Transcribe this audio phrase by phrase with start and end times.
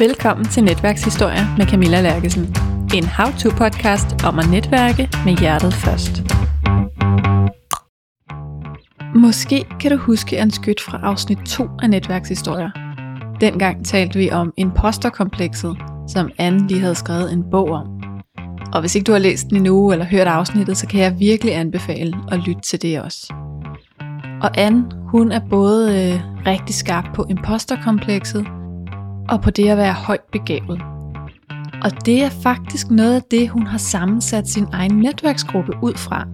[0.00, 2.56] Velkommen til Netværkshistorier med Camilla Lærkesen.
[2.94, 6.22] En how-to-podcast om at netværke med hjertet først.
[9.14, 12.70] Måske kan du huske en skyt fra afsnit 2 af Netværkshistorier.
[13.40, 15.76] Dengang talte vi om imposterkomplekset,
[16.08, 17.86] som Anne lige havde skrevet en bog om.
[18.72, 21.54] Og hvis ikke du har læst den endnu eller hørt afsnittet, så kan jeg virkelig
[21.54, 23.34] anbefale at lytte til det også.
[24.42, 28.46] Og Anne, hun er både øh, rigtig skarp på imposterkomplekset,
[29.28, 30.80] og på det at være højt begavet.
[31.82, 36.26] Og det er faktisk noget af det, hun har sammensat sin egen netværksgruppe ud fra.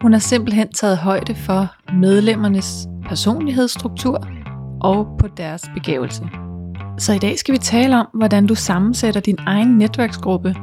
[0.00, 4.28] Hun har simpelthen taget højde for medlemmernes personlighedsstruktur
[4.80, 6.22] og på deres begævelse.
[6.98, 10.54] Så i dag skal vi tale om, hvordan du sammensætter din egen netværksgruppe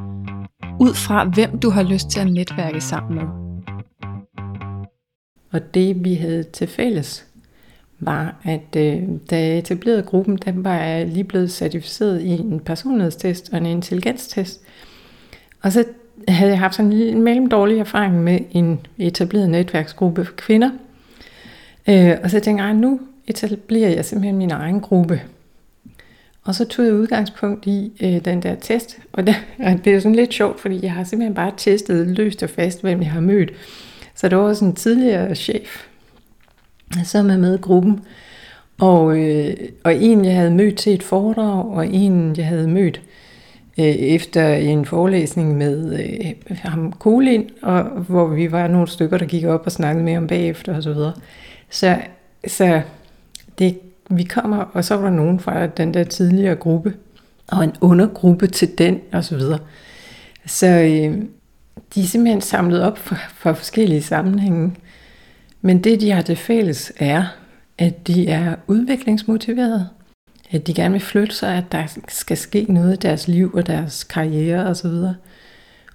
[0.80, 3.24] ud fra, hvem du har lyst til at netværke sammen med.
[5.52, 7.26] Og det vi havde til fælles,
[8.06, 12.60] var, at øh, da jeg etablerede gruppen, der var jeg lige blevet certificeret i en
[12.60, 14.62] personlighedstest og en intelligenstest.
[15.62, 15.86] Og så
[16.28, 20.70] havde jeg haft sådan en mellemdårlig erfaring med en etableret netværksgruppe for kvinder.
[21.90, 25.22] Øh, og så tænkte jeg, nu etablerer jeg simpelthen min egen gruppe.
[26.44, 30.00] Og så tog jeg udgangspunkt i øh, den der test, og det, og det er
[30.00, 33.22] sådan lidt sjovt, fordi jeg har simpelthen bare testet løst og fast, hvem jeg har
[33.22, 33.52] mødt.
[34.16, 35.88] Så der var også en tidligere chef,
[37.04, 38.00] som er med i gruppen,
[38.80, 43.02] og, øh, og en jeg havde mødt til et foredrag, og en jeg havde mødt
[43.80, 49.26] øh, efter en forelæsning med øh, ham Kolin, og hvor vi var nogle stykker, der
[49.26, 51.14] gik op og snakkede med om bagefter og så videre.
[51.70, 51.98] Så,
[52.48, 52.82] så
[53.60, 56.94] det, vi kommer, og så var der nogen fra den der tidligere gruppe,
[57.48, 59.60] og en undergruppe til den og så videre.
[60.46, 61.18] Så øh,
[61.96, 64.72] de er simpelthen samlet op fra, fra forskellige sammenhænge.
[65.66, 67.26] Men det, de har til fælles, er,
[67.78, 69.90] at de er udviklingsmotiverede.
[70.52, 73.68] At de gerne vil flytte sig, at der skal ske noget i deres liv og
[73.68, 74.88] deres karriere osv.
[74.88, 75.16] Og,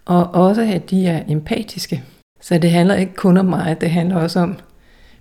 [0.04, 2.04] og også, at de er empatiske.
[2.40, 4.58] Så det handler ikke kun om mig, det handler også om,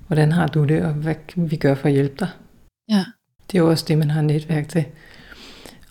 [0.08, 2.30] hvordan har du det, og hvad vi gør for at hjælpe dig.
[2.90, 3.06] Ja.
[3.52, 4.86] Det er jo også det, man har netværk til.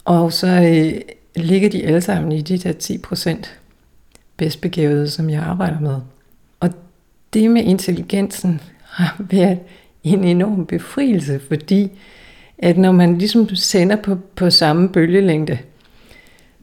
[0.05, 1.01] Og så øh,
[1.45, 3.61] ligger de alle sammen i de der 10 procent
[4.37, 6.01] bedst begavede, som jeg arbejder med.
[7.37, 9.59] Det med intelligensen har været
[10.05, 11.91] en enorm befrielse, fordi
[12.59, 15.59] at når man ligesom sender på, på samme bølgelængde,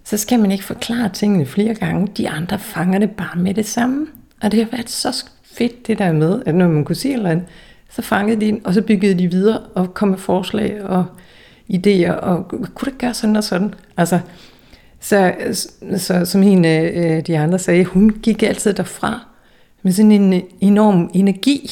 [0.03, 2.07] så skal man ikke forklare tingene flere gange.
[2.17, 4.07] De andre fanger det bare med det samme.
[4.41, 7.29] Og det har været så fedt det der med, at når man kunne sige eller
[7.29, 7.45] andet,
[7.89, 11.05] så fangede de og så byggede de videre og kom med forslag og
[11.73, 13.73] idéer, og kunne det gøre sådan og sådan?
[13.97, 14.19] Altså,
[14.99, 15.33] så,
[15.97, 19.32] så som en af øh, de andre sagde, hun gik altid derfra
[19.83, 21.71] med sådan en enorm energi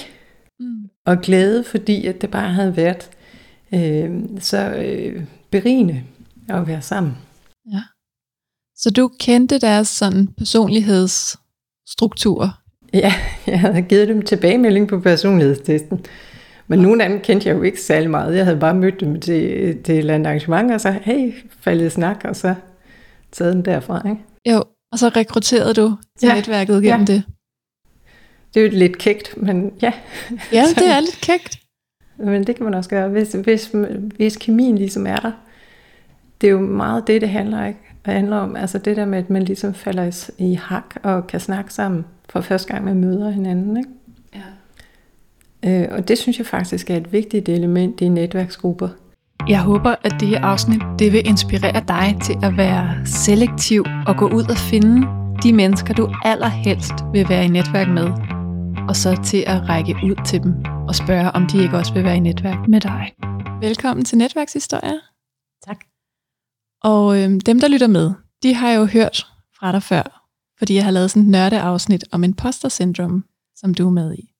[0.59, 0.89] mm.
[1.05, 3.09] og glæde, fordi at det bare havde været
[3.73, 6.03] øh, så øh, berigende
[6.49, 7.17] at være sammen.
[7.73, 7.81] Ja.
[8.75, 12.57] Så du kendte deres sådan personlighedsstruktur?
[12.93, 13.13] Ja,
[13.47, 16.05] jeg havde givet dem tilbagemelding på personlighedstesten.
[16.67, 18.35] Men nogle af dem kendte jeg jo ikke særlig meget.
[18.35, 21.91] Jeg havde bare mødt dem til, til et eller andet arrangement, og så, hey, faldet
[21.91, 22.55] snak, og så
[23.31, 24.21] taget den derfra, ikke?
[24.49, 26.35] Jo, og så rekrutterede du til ja.
[26.35, 27.05] netværket gennem ja.
[27.13, 27.23] det.
[28.53, 29.93] Det er jo lidt kægt, men ja.
[30.53, 31.59] Ja, det er lidt kægt.
[32.17, 33.71] Men det kan man også gøre, hvis, hvis,
[34.15, 35.31] hvis kemien ligesom er der.
[36.41, 37.79] Det er jo meget det, det handler, ikke?
[38.05, 41.39] Det handler om altså det der med, at man ligesom falder i hak og kan
[41.39, 43.77] snakke sammen for første gang, man møder hinanden.
[43.77, 43.89] Ikke?
[45.63, 45.83] Ja.
[45.83, 48.89] Øh, og det synes jeg faktisk er et vigtigt element i netværksgrupper.
[49.49, 54.17] Jeg håber, at det her afsnit det vil inspirere dig til at være selektiv og
[54.17, 55.07] gå ud og finde
[55.43, 58.30] de mennesker, du allerhelst vil være i netværk med.
[58.89, 60.53] Og så til at række ud til dem
[60.87, 63.13] og spørge, om de ikke også vil være i netværk med dig.
[63.61, 64.99] Velkommen til Netværkshistorier.
[65.65, 65.85] Tak.
[66.83, 68.11] Og øhm, dem, der lytter med,
[68.43, 69.27] de har jo hørt
[69.59, 70.27] fra dig før,
[70.57, 73.23] fordi jeg har lavet sådan et nørdeafsnit om imposter syndrome,
[73.55, 74.33] som du er med i.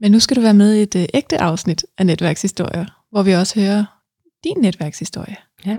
[0.00, 3.32] Men nu skal du være med i et øh, ægte afsnit af Netværkshistorier, hvor vi
[3.32, 3.84] også hører
[4.44, 5.36] din netværkshistorie.
[5.66, 5.78] Ja.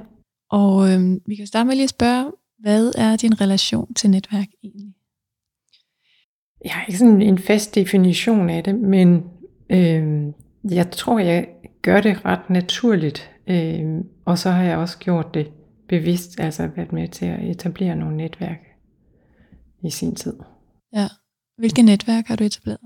[0.49, 4.47] Og øhm, vi kan starte med lige at spørge, hvad er din relation til netværk
[4.63, 4.96] egentlig?
[6.67, 9.23] Jeg har ikke sådan en fast definition af det, men
[9.69, 10.33] øh,
[10.71, 11.47] jeg tror, jeg
[11.81, 13.31] gør det ret naturligt.
[13.47, 13.85] Øh,
[14.25, 15.51] og så har jeg også gjort det
[15.89, 18.59] bevidst, altså været med til at etablere nogle netværk
[19.83, 20.33] i sin tid.
[20.93, 21.07] Ja.
[21.57, 22.79] Hvilke netværk har du etableret?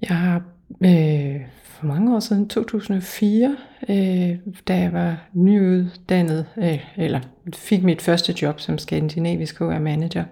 [0.00, 0.42] Jeg har
[0.84, 3.56] øh, for mange år siden, 2004,
[3.88, 4.38] øh,
[4.68, 7.20] da jeg var nyuddannet, øh, eller
[7.54, 10.24] fik mit første job som skandinavisk HR-manager,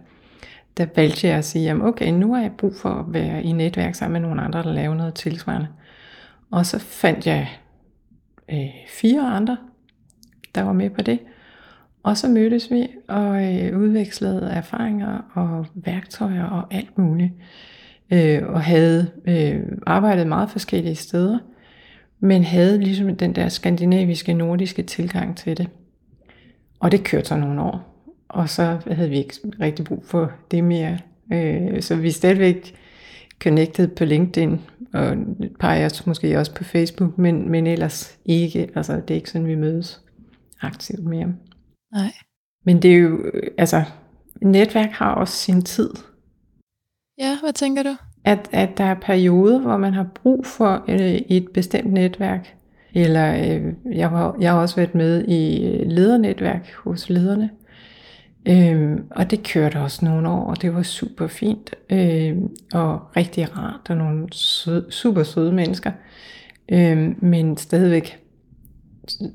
[0.76, 3.52] der valgte jeg at sige, at okay, nu har jeg brug for at være i
[3.52, 5.68] netværk sammen med nogle andre, der laver noget tilsvarende.
[6.50, 7.48] Og så fandt jeg
[8.50, 9.56] øh, fire andre
[10.54, 11.18] der var med på det.
[12.02, 17.32] Og så mødtes vi og øh, udvekslede erfaringer og værktøjer og alt muligt.
[18.10, 21.38] Øh, og havde øh, arbejdet meget forskellige steder,
[22.20, 25.68] men havde ligesom den der skandinaviske, nordiske tilgang til det.
[26.80, 27.91] Og det kørte så nogle år.
[28.32, 30.98] Og så havde vi ikke rigtig brug for det mere.
[31.32, 32.74] Øh, så vi er stadigvæk
[33.42, 34.60] connected på LinkedIn,
[34.92, 38.70] og et par af os måske også på Facebook, men, men ellers ikke.
[38.74, 40.00] Altså, det er ikke sådan, vi mødes
[40.60, 41.26] aktivt mere.
[41.92, 42.12] Nej.
[42.64, 43.84] Men det er jo, altså,
[44.42, 45.90] netværk har også sin tid.
[47.18, 47.96] Ja, hvad tænker du?
[48.24, 52.54] At, at der er perioder, hvor man har brug for øh, et bestemt netværk.
[52.94, 57.50] Eller øh, jeg, har, jeg har også været med i ledernetværk hos lederne.
[58.48, 61.74] Øhm, og det kørte også nogle år, og det var super fint.
[61.90, 65.92] Øhm, og rigtig rart, og nogle sød, super søde mennesker.
[66.68, 68.18] Øhm, men stadigvæk,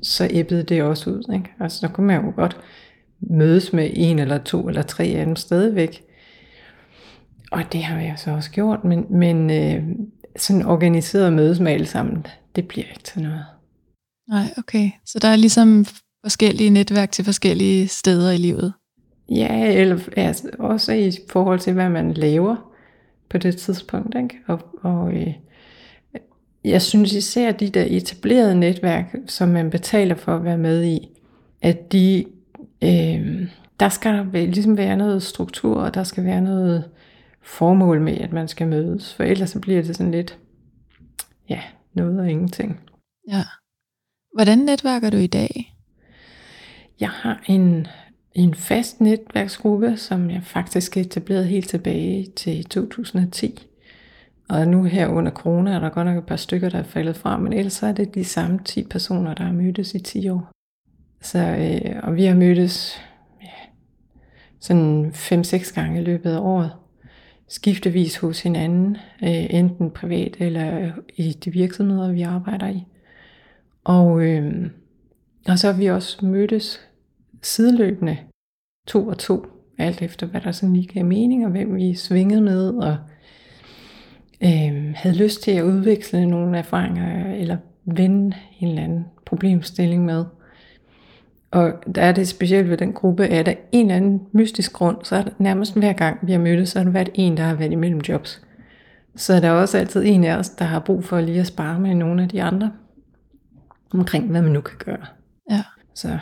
[0.02, 1.34] så æbbede det også ud.
[1.34, 1.50] Ikke?
[1.60, 2.56] Altså, der kunne man jo godt
[3.20, 6.02] mødes med en eller to eller tre af dem stadigvæk.
[7.52, 9.82] Og det har jeg så også gjort, men, men øh,
[10.36, 12.26] sådan organiseret mødes med alle sammen,
[12.56, 13.44] det bliver ikke til noget.
[14.28, 14.90] Nej, okay.
[15.06, 15.86] Så der er ligesom
[16.24, 18.72] forskellige netværk til forskellige steder i livet?
[19.28, 22.74] Ja, eller altså, også i forhold til, hvad man laver
[23.28, 24.16] på det tidspunkt.
[24.16, 24.34] Ikke?
[24.46, 25.34] Og, og øh,
[26.64, 31.08] jeg synes især de der etablerede netværk, som man betaler for at være med i,
[31.62, 32.24] at de,
[32.84, 33.48] øh,
[33.80, 36.90] der skal der ligesom være noget struktur, og der skal være noget
[37.42, 39.14] formål med, at man skal mødes.
[39.14, 40.38] For ellers så bliver det sådan lidt,
[41.48, 41.60] ja,
[41.94, 42.80] noget og ingenting.
[43.28, 43.42] Ja.
[44.34, 45.74] Hvordan netværker du i dag?
[47.00, 47.86] Jeg har en
[48.34, 53.68] en fast netværksgruppe, som jeg faktisk etablerede helt tilbage til 2010.
[54.48, 57.16] Og nu her under corona er der godt nok et par stykker, der er faldet
[57.16, 60.50] fra, men ellers er det de samme 10 personer, der har mødtes i 10 år.
[61.20, 63.00] Så, øh, og vi har mødtes
[63.42, 63.48] ja,
[64.60, 66.72] sådan 5-6 gange i løbet af året.
[67.48, 72.84] Skiftevis hos hinanden, øh, enten privat eller i de virksomheder, vi arbejder i.
[73.84, 74.70] Og, øh,
[75.48, 76.87] og så har vi også mødtes
[77.42, 78.16] sideløbende
[78.86, 79.46] to og to,
[79.78, 82.96] alt efter hvad der sådan lige gav mening, og hvem vi svingede med, og
[84.42, 90.24] øh, havde lyst til at udveksle nogle erfaringer, eller vende en eller anden problemstilling med.
[91.50, 94.96] Og der er det specielt ved den gruppe, at der en eller anden mystisk grund,
[95.02, 97.42] så er det nærmest hver gang vi har mødtes, så har der været en, der
[97.42, 98.42] har været imellem jobs.
[99.16, 101.80] Så er der også altid en af os, der har brug for lige at spare
[101.80, 102.72] med nogle af de andre,
[103.90, 105.06] omkring hvad man nu kan gøre.
[105.50, 105.62] Ja.
[105.94, 106.18] Så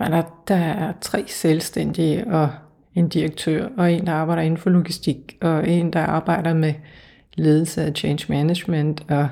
[0.00, 2.50] men der, der er tre selvstændige og
[2.94, 6.74] en direktør, og en, der arbejder inden for logistik, og en, der arbejder med
[7.34, 9.28] ledelse af change management, og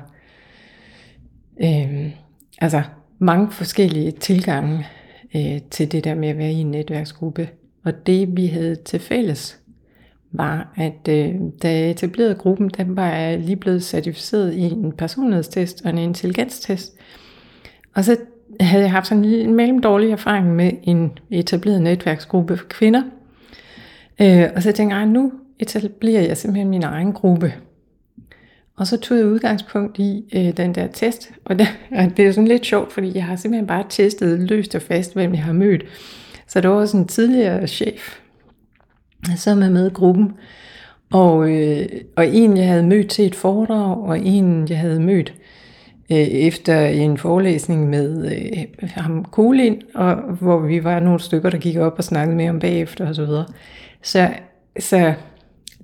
[1.63, 2.11] øh,
[2.59, 2.83] altså
[3.19, 4.87] mange forskellige tilgange
[5.37, 7.49] øh, til det der med at være i en netværksgruppe.
[7.85, 9.61] Og det vi havde til fælles,
[10.33, 14.93] var, at øh, da jeg etablerede gruppen, den var jeg lige blevet certificeret i en
[14.93, 16.95] personlighedstest og en intelligenstest.
[17.95, 18.17] Og så
[18.61, 23.03] havde jeg haft sådan en mellemdårlig erfaring med en etableret netværksgruppe for kvinder.
[24.21, 27.55] Øh, og så tænkte jeg, nu etablerer jeg simpelthen min egen gruppe.
[28.77, 32.33] Og så tog jeg udgangspunkt i øh, den der test, og det, og det er
[32.33, 35.53] sådan lidt sjovt, fordi jeg har simpelthen bare testet løst og fast, hvem jeg har
[35.53, 35.85] mødt.
[36.47, 38.19] Så der var også en tidligere chef,
[39.37, 40.33] som er med i gruppen,
[41.13, 41.87] og, øh,
[42.17, 45.35] og en jeg havde mødt til et foredrag, og en jeg havde mødt
[46.13, 51.59] øh, efter en forelæsning med øh, ham Kolin, og hvor vi var nogle stykker, der
[51.59, 53.47] gik op og snakkede med om bagefter og så videre.
[54.03, 54.31] Så,
[54.81, 55.15] så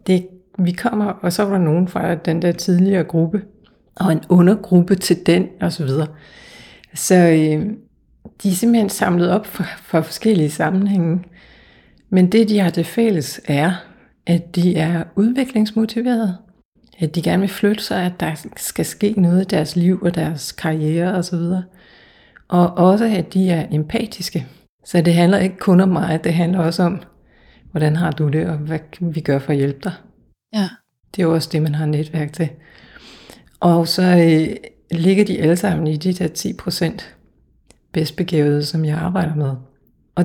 [0.06, 0.26] det,
[0.58, 3.42] vi kommer, og så var der nogen fra den der tidligere gruppe,
[3.96, 6.06] og en undergruppe til den og så videre.
[6.94, 7.66] Så øh,
[8.42, 11.20] de er simpelthen samlet op fra, fra forskellige sammenhænge.
[12.10, 13.72] Men det, de har til fælles, er,
[14.26, 16.36] at de er udviklingsmotiverede
[16.98, 20.14] at de gerne vil flytte sig, at der skal ske noget i deres liv og
[20.14, 21.34] deres karriere osv.
[21.34, 21.64] Og,
[22.48, 24.46] og også at de er empatiske.
[24.84, 27.02] Så det handler ikke kun om mig, det handler også om,
[27.70, 29.92] hvordan har du det, og hvad vi gør for at hjælpe dig.
[30.54, 30.68] Ja.
[31.14, 32.48] Det er jo også det, man har netværk til.
[33.60, 34.56] Og så øh,
[34.90, 36.28] ligger de alle sammen i de der
[36.98, 37.04] 10%
[37.92, 39.52] bedst begavede, som jeg arbejder med.
[40.14, 40.24] Og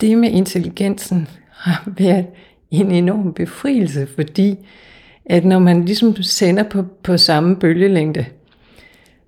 [0.00, 2.26] det med intelligensen har været
[2.70, 4.66] en enorm befrielse, fordi
[5.26, 8.26] at når man ligesom sender på, på samme bølgelængde,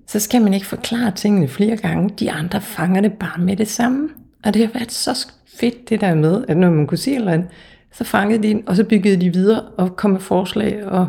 [0.06, 2.10] så skal man ikke forklare tingene flere gange.
[2.18, 4.08] De andre fanger det bare med det samme.
[4.44, 5.28] Og det har været så
[5.60, 7.48] fedt det der med, at når man kunne sige eller andet,
[7.92, 11.08] så fangede de og så byggede de videre og kom med forslag og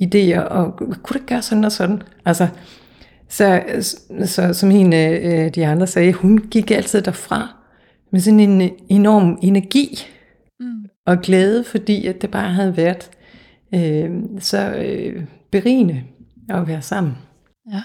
[0.00, 2.02] idéer, og kunne det gøre sådan og sådan.
[2.24, 2.48] Altså,
[3.28, 3.62] Så,
[4.24, 7.54] så som hende, øh, de andre sagde, hun gik altid derfra
[8.12, 9.98] med sådan en enorm energi
[10.60, 10.84] mm.
[11.06, 13.10] og glæde, fordi at det bare havde været
[13.74, 16.04] øh, så øh, berigende
[16.48, 17.18] at være sammen.
[17.72, 17.82] Ja.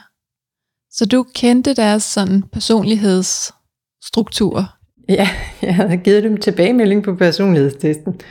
[0.91, 4.75] Så du kendte deres sådan personlighedsstruktur?
[5.09, 5.29] Ja,
[5.61, 8.21] jeg havde givet dem tilbagemelding på personlighedstesten.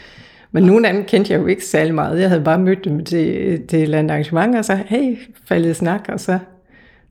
[0.52, 2.20] Men nogle af dem kendte jeg jo ikke særlig meget.
[2.20, 3.26] Jeg havde bare mødt dem til,
[3.68, 6.38] til et eller andet arrangement, og så, hey, faldet snak, og så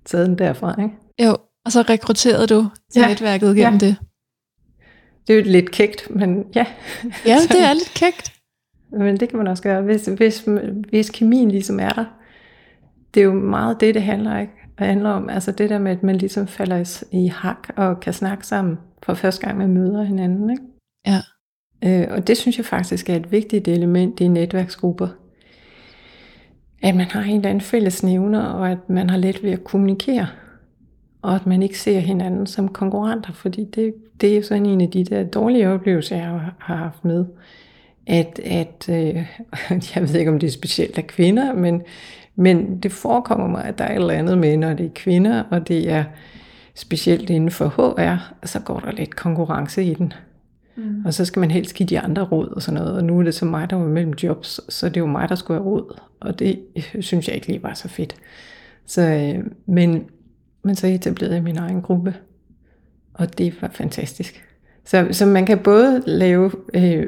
[0.05, 0.93] taget den derfra, ikke?
[1.23, 3.07] Jo, og så rekrutterede du til ja.
[3.07, 3.87] netværket gennem ja.
[3.87, 3.95] det.
[5.27, 6.65] Det er jo lidt kægt, men ja.
[7.25, 8.33] Ja, det er lidt kægt.
[8.91, 10.47] Men det kan man også gøre, hvis, hvis,
[10.89, 12.05] hvis kemien ligesom er der.
[13.13, 14.53] Det er jo meget det, det handler, ikke?
[14.79, 18.13] Det handler om, altså det der med, at man ligesom falder i hak og kan
[18.13, 20.63] snakke sammen for første gang, man møder hinanden, ikke?
[21.07, 21.21] Ja.
[21.83, 25.07] Øh, og det synes jeg faktisk er et vigtigt element i netværksgrupper.
[26.83, 29.63] At man har en eller anden fælles nævner, og at man har let ved at
[29.63, 30.27] kommunikere.
[31.21, 34.81] Og at man ikke ser hinanden som konkurrenter, fordi det, det er jo sådan en
[34.81, 36.25] af de der dårlige oplevelser, jeg
[36.59, 37.25] har haft med.
[38.07, 39.15] At, at øh,
[39.95, 41.81] jeg ved ikke, om det er specielt af kvinder, men,
[42.35, 45.43] men det forekommer mig, at der er et eller andet med, når det er kvinder,
[45.51, 46.03] og det er
[46.75, 50.13] specielt inden for HR, så går der lidt konkurrence i den.
[50.75, 51.05] Mm.
[51.05, 52.95] Og så skal man helst give de andre råd og sådan noget.
[52.97, 55.29] Og nu er det så mig, der var mellem jobs, så det er jo mig,
[55.29, 55.99] der skulle have råd.
[56.19, 56.59] Og det
[56.99, 58.15] synes jeg ikke lige var så fedt.
[58.85, 60.05] Så, øh, men,
[60.63, 62.15] men så etablerede jeg min egen gruppe.
[63.13, 64.43] Og det var fantastisk.
[64.85, 67.05] Så, så man kan både lave øh,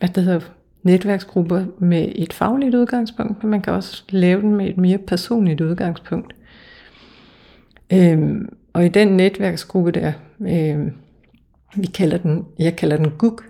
[0.00, 0.40] hvad det hedder,
[0.82, 5.60] netværksgrupper med et fagligt udgangspunkt, men man kan også lave den med et mere personligt
[5.60, 6.34] udgangspunkt.
[7.92, 10.78] Øhm, og i den netværksgruppe der, øh,
[11.74, 13.40] vi kalder den, jeg kalder den GUG,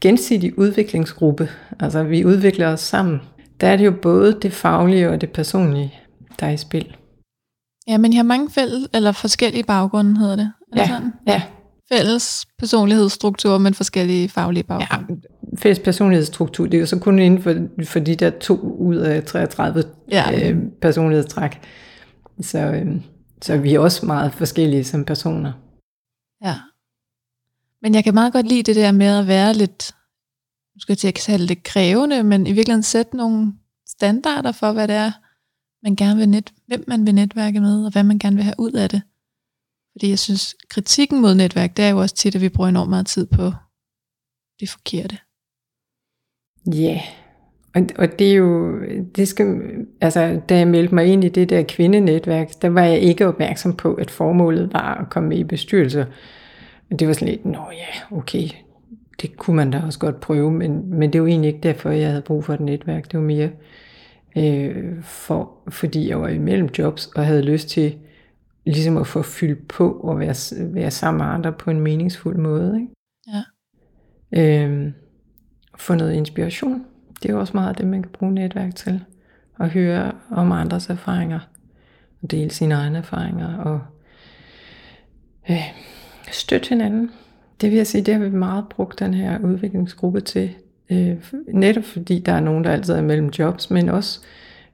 [0.00, 1.48] gensidig udviklingsgruppe,
[1.80, 3.20] altså vi udvikler os sammen,
[3.60, 5.94] der er det jo både det faglige og det personlige,
[6.40, 6.96] der er i spil.
[7.88, 10.52] Ja, men jeg har mange fælles, eller forskellige baggrunde, hedder det.
[10.72, 11.12] Er ja, sådan?
[11.26, 11.42] ja.
[11.92, 15.20] Fælles personlighedsstruktur, men forskellige faglige baggrunde.
[15.37, 18.96] Ja, fælles personlighedsstruktur, det er jo så kun inden for, for de der to ud
[18.96, 20.50] af 33 ja.
[20.50, 21.60] øh, personlighedstræk.
[22.40, 23.00] Så, øh,
[23.42, 25.52] så vi er også meget forskellige som personer.
[26.44, 26.54] Ja.
[27.82, 29.94] Men jeg kan meget godt lide det der med at være lidt,
[30.74, 33.52] nu skal jeg til at kalde det krævende, men i virkeligheden sætte nogle
[33.88, 35.12] standarder for, hvad det er,
[35.82, 38.54] man gerne vil net, hvem man vil netværke med, og hvad man gerne vil have
[38.58, 39.02] ud af det.
[39.92, 42.90] Fordi jeg synes, kritikken mod netværk, det er jo også tit, at vi bruger enormt
[42.90, 43.52] meget tid på
[44.60, 45.18] det forkerte.
[46.74, 47.00] Ja, yeah.
[47.74, 48.80] og, og det er jo,
[49.16, 49.60] det skal,
[50.00, 53.76] altså, da jeg meldte mig ind i det der kvindenetværk, der var jeg ikke opmærksom
[53.76, 56.04] på, at formålet var at komme med i bestyrelser.
[56.98, 58.48] Det var sådan lidt, nå ja, okay,
[59.22, 62.08] det kunne man da også godt prøve, men, men det var egentlig ikke derfor, jeg
[62.08, 63.12] havde brug for et netværk.
[63.12, 63.50] Det var mere
[64.36, 67.96] øh, for, fordi jeg var imellem jobs og havde lyst til
[68.64, 70.34] ligesom at få fyldt på og være,
[70.74, 72.80] være sammen med andre på en meningsfuld måde.
[72.80, 72.92] Ikke?
[74.32, 74.64] Ja.
[74.64, 74.92] Øh,
[75.78, 76.84] få noget inspiration.
[77.22, 79.04] Det er også meget det, man kan bruge netværk til.
[79.60, 81.40] At høre om andres erfaringer.
[82.22, 83.56] Og dele sine egne erfaringer.
[83.56, 83.80] Og
[85.50, 85.62] øh,
[86.32, 87.10] støtte hinanden.
[87.60, 90.54] Det vil jeg sige, det har vi meget brugt den her udviklingsgruppe til.
[90.90, 91.16] Øh,
[91.52, 94.20] netop fordi der er nogen, der altid er mellem jobs, men også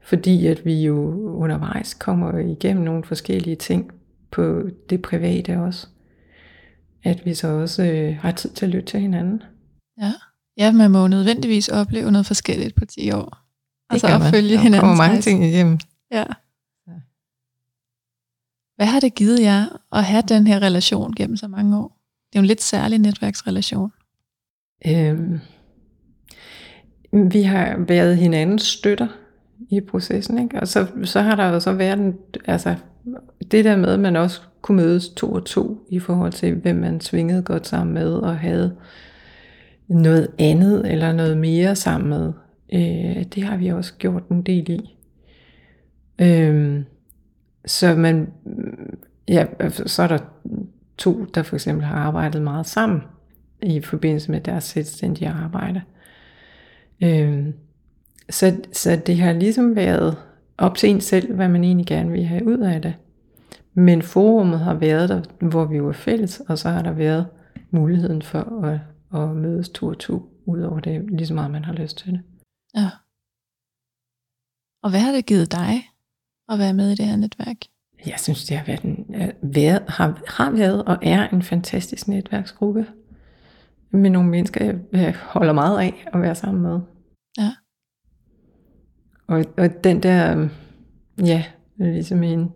[0.01, 3.93] fordi at vi jo undervejs kommer igennem nogle forskellige ting
[4.31, 5.87] på det private også.
[7.03, 9.43] At vi så også øh, har tid til at lytte til hinanden.
[10.01, 10.13] Ja
[10.57, 13.25] ja, man må jo nødvendigvis opleve noget forskelligt på 10 år.
[13.25, 14.73] Det altså at følge hinanden.
[14.73, 15.79] Der kommer mange ting igennem.
[16.13, 16.25] Ja.
[18.77, 22.01] Hvad har det givet jer at have den her relation gennem så mange år?
[22.33, 23.93] Det er jo en lidt særlig netværksrelation.
[24.87, 25.41] Øhm,
[27.31, 29.09] vi har været hinandens støtter
[29.71, 30.61] i processen, ikke?
[30.61, 32.75] og så, så har der jo så været en, altså,
[33.51, 36.77] det der med, at man også kunne mødes to og to i forhold til, hvem
[36.77, 38.77] man svingede godt sammen med og havde
[39.89, 42.33] noget andet eller noget mere sammen med.
[42.73, 44.97] Øh, det har vi også gjort en del i.
[46.19, 46.83] Øh,
[47.67, 48.33] så man,
[49.29, 49.47] ja,
[49.87, 50.19] så er der
[50.99, 53.03] to, der for eksempel har arbejdet meget sammen
[53.63, 55.83] i forbindelse med deres selvstændige arbejde.
[57.03, 57.47] Øh,
[58.31, 60.17] så, så det har ligesom været
[60.59, 62.95] op til en selv, hvad man egentlig gerne vil have ud af det.
[63.75, 67.27] Men forumet har været der, hvor vi var fælles, og så har der været
[67.71, 68.79] muligheden for at,
[69.15, 72.23] at mødes to og to, udover det, ligesom meget man har lyst til det.
[72.77, 72.91] Ja.
[74.83, 75.91] Og hvad har det givet dig
[76.49, 77.57] at være med i det her netværk?
[78.07, 79.07] Jeg synes, det har været, en,
[79.43, 82.87] været, har, har været og er en fantastisk netværksgruppe
[83.91, 86.81] med nogle mennesker, jeg holder meget af at være sammen med.
[87.39, 87.51] Ja.
[89.27, 90.49] Og, og den der,
[91.19, 91.45] ja,
[91.77, 92.53] ligesom en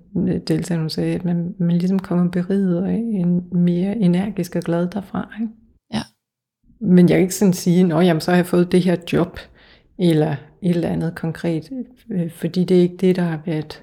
[0.49, 4.89] deltager, hun sagde, at man, man ligesom kommer beriget og en mere energisk og glad
[4.89, 5.33] derfra.
[5.41, 5.53] Ikke?
[6.81, 9.39] Men jeg kan ikke sådan sige, at jamen, så har jeg fået det her job,
[9.99, 11.71] eller et eller andet konkret,
[12.11, 13.83] øh, fordi det er ikke det, der har været,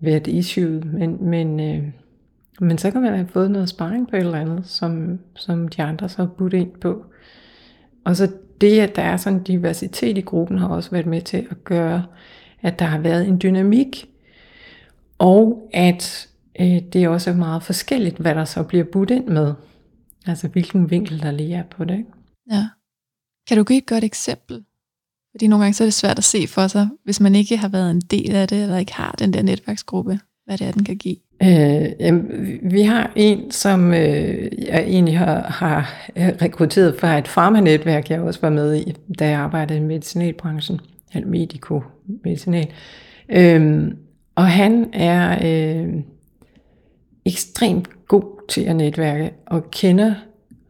[0.00, 1.82] været issue, men, men, øh,
[2.60, 5.82] men så kan man have fået noget sparring på et eller andet, som, som de
[5.82, 7.04] andre så har budt ind på.
[8.04, 8.28] Og så
[8.60, 11.64] det, at der er sådan en diversitet i gruppen, har også været med til at
[11.64, 12.04] gøre,
[12.62, 14.08] at der har været en dynamik,
[15.18, 16.28] og at
[16.60, 19.54] øh, det også er meget forskelligt, hvad der så bliver budt ind med.
[20.26, 21.98] Altså hvilken vinkel der lige er på det.
[21.98, 22.10] Ikke?
[22.50, 22.68] Ja.
[23.48, 24.64] Kan du give et godt eksempel?
[25.30, 27.68] Fordi nogle gange så er det svært at se for sig, hvis man ikke har
[27.68, 30.84] været en del af det, eller ikke har den der netværksgruppe, hvad det er, den
[30.84, 31.16] kan give.
[31.42, 32.28] Øh, jamen,
[32.62, 38.40] vi har en, som øh, jeg egentlig har, har rekrutteret fra et farmanetværk, jeg også
[38.40, 40.80] var med i, da jeg arbejdede i medicinalbranchen,
[41.14, 42.68] eller medico-medicinal.
[43.28, 43.92] Øh,
[44.34, 45.94] og han er øh,
[47.24, 50.14] ekstremt god til at netværke og kender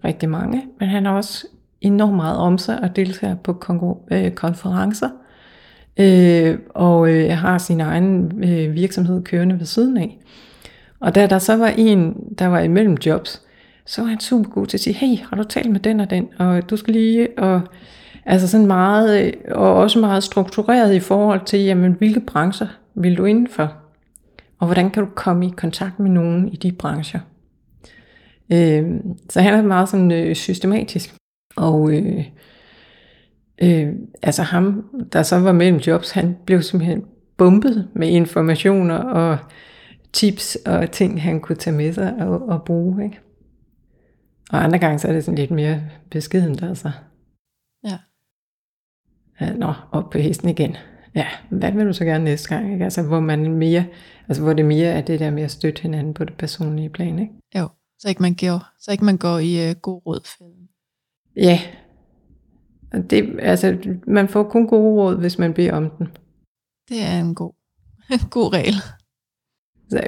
[0.05, 1.47] rigtig mange, men han er også
[1.81, 5.09] enormt meget om sig og deltager på øh, konferencer.
[5.97, 10.19] Øh, og øh, har sin egen øh, virksomhed kørende ved siden af.
[11.01, 13.43] Og da der så var en, der var imellem jobs,
[13.87, 16.11] så var han super god til at sige, hey, har du talt med den og
[16.11, 17.61] den, og du skal lige, og
[18.27, 23.17] altså sådan meget, øh, og også meget struktureret i forhold til, jamen, hvilke brancher vil
[23.17, 23.80] du indenfor?
[24.61, 27.21] Og hvordan kan du komme i kontakt med nogen i de brancher?
[28.53, 29.01] Øh,
[29.31, 31.15] så han er meget sådan øh, systematisk.
[31.57, 32.25] Og øh,
[33.63, 33.89] øh,
[34.23, 37.05] altså ham, der så var mellem jobs, han blev simpelthen
[37.37, 39.39] bumpet med informationer og
[40.13, 43.05] tips og ting, han kunne tage med sig og, og bruge.
[43.05, 43.21] Ikke?
[44.51, 46.91] Og andre gange så er det sådan lidt mere beskedent altså.
[47.85, 47.99] Ja.
[49.41, 50.77] ja nå, op på hesten igen.
[51.15, 52.73] Ja, hvad vil du så gerne næste gang?
[52.73, 52.85] Ikke?
[52.85, 53.85] Altså, hvor man mere,
[54.29, 57.19] altså hvor det mere er det der med at støtte hinanden på det personlige plan,
[57.19, 57.33] ikke?
[57.59, 60.29] Jo, så ikke man går, så ikke man går i uh, god råd.
[61.37, 61.61] Ja.
[63.11, 66.07] Det, altså, man får kun gode råd, hvis man beder om den.
[66.89, 67.53] Det er en god,
[68.37, 68.75] god regel.
[69.91, 70.01] Så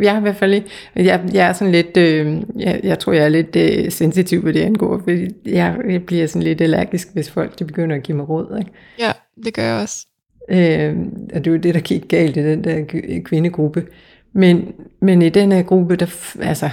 [0.00, 3.12] jeg er i hvert fald ikke, jeg, jeg er sådan lidt, øh, jeg, jeg tror
[3.12, 7.08] jeg er lidt øh, sensitiv på det angår, fordi jeg, jeg bliver sådan lidt allergisk,
[7.12, 8.58] hvis folk de begynder at give mig råd.
[8.58, 8.70] Ikke?
[8.98, 9.12] Ja,
[9.44, 10.06] det gør jeg også.
[10.48, 10.96] Øh,
[11.34, 12.84] og det er jo det, der gik galt i den der
[13.24, 13.86] kvindegruppe.
[14.32, 16.70] Men, men i den her gruppe, der, altså,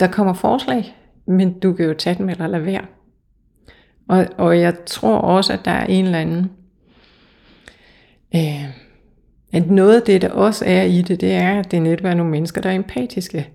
[0.00, 2.84] der kommer forslag, men du kan jo tage dem eller lade være.
[4.08, 6.50] Og, og jeg tror også, at der er en eller anden...
[8.34, 8.64] Øh,
[9.52, 12.14] at noget af det, der også er i det, det er, at det netop er
[12.14, 13.48] nogle mennesker, der er empatiske.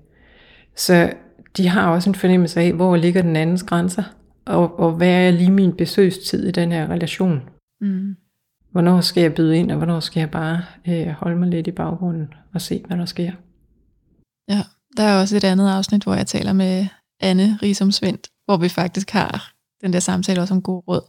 [0.75, 1.13] Så
[1.57, 4.03] de har også en fornemmelse af, hvor ligger den andens grænser,
[4.45, 7.41] og, og hvad er lige min besøgstid i den her relation.
[7.81, 8.15] Mm.
[8.73, 11.71] Hvornår skal jeg byde ind, og hvornår skal jeg bare øh, holde mig lidt i
[11.71, 13.31] baggrunden og se, hvad der sker.
[14.49, 14.62] Ja,
[14.97, 16.88] der er også et andet afsnit, hvor jeg taler med
[17.19, 21.01] Anne Risum Svendt, hvor vi faktisk har den der samtale også om god råd.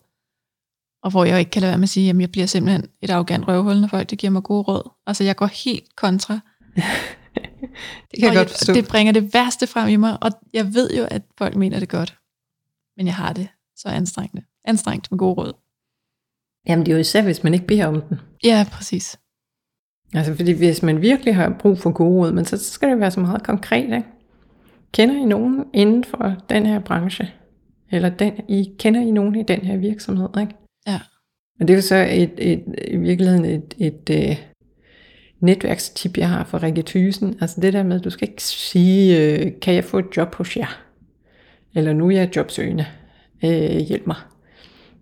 [1.03, 3.11] Og hvor jeg ikke kan lade være med at sige, at jeg bliver simpelthen et
[3.11, 4.91] arrogant røvhul, når folk det giver mig gode råd.
[5.07, 6.35] Altså jeg går helt kontra.
[8.11, 8.73] det kan jeg godt forstå.
[8.73, 11.89] Det bringer det værste frem i mig, og jeg ved jo, at folk mener det
[11.89, 12.19] godt.
[12.97, 14.43] Men jeg har det så anstrengende.
[14.65, 15.53] Anstrengt med gode råd.
[16.69, 18.19] Jamen det er jo især, hvis man ikke beder om den.
[18.45, 19.19] Ja, præcis.
[20.15, 23.11] Altså fordi hvis man virkelig har brug for gode råd, men så skal det være
[23.11, 24.05] så meget konkret, ikke?
[24.93, 27.31] Kender I nogen inden for den her branche?
[27.91, 30.55] Eller den, I kender I nogen i den her virksomhed, ikke?
[30.87, 31.01] Ja.
[31.61, 34.37] Og det er jo så et, et, i virkeligheden et, et, et uh,
[35.41, 37.39] netværkstip, jeg har for Rikke Thysen.
[37.41, 40.35] Altså det der med, at du skal ikke sige, uh, kan jeg få et job
[40.35, 40.81] hos jer?
[41.75, 42.87] Eller nu er jeg jobsøgende.
[43.43, 44.17] Uh, hjælp mig.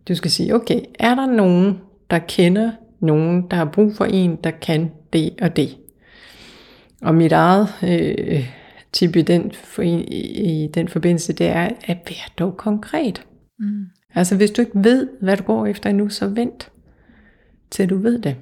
[0.09, 4.37] Du skal sige, okay, er der nogen, der kender nogen, der har brug for en,
[4.45, 5.77] der kan det og det?
[7.03, 8.51] Og mit eget øh,
[8.93, 10.01] tip i den, for, i,
[10.65, 13.23] i den forbindelse, det er at være dog konkret.
[13.59, 13.87] Mm.
[14.15, 16.71] Altså hvis du ikke ved, hvad du går efter nu, så vent
[17.71, 18.37] til du ved det.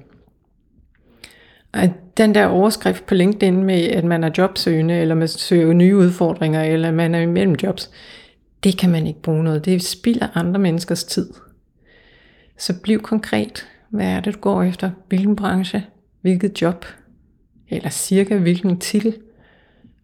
[1.73, 1.81] Og
[2.17, 6.63] den der overskrift på LinkedIn med, at man er jobsøgende, eller man søger nye udfordringer,
[6.63, 7.91] eller man er imellem jobs,
[8.63, 9.65] det kan man ikke bruge noget.
[9.65, 11.29] Det spilder andre menneskers tid.
[12.61, 13.67] Så bliv konkret.
[13.89, 14.91] Hvad er det, du går efter?
[15.07, 15.85] Hvilken branche?
[16.21, 16.85] Hvilket job?
[17.69, 19.17] Eller cirka hvilken titel?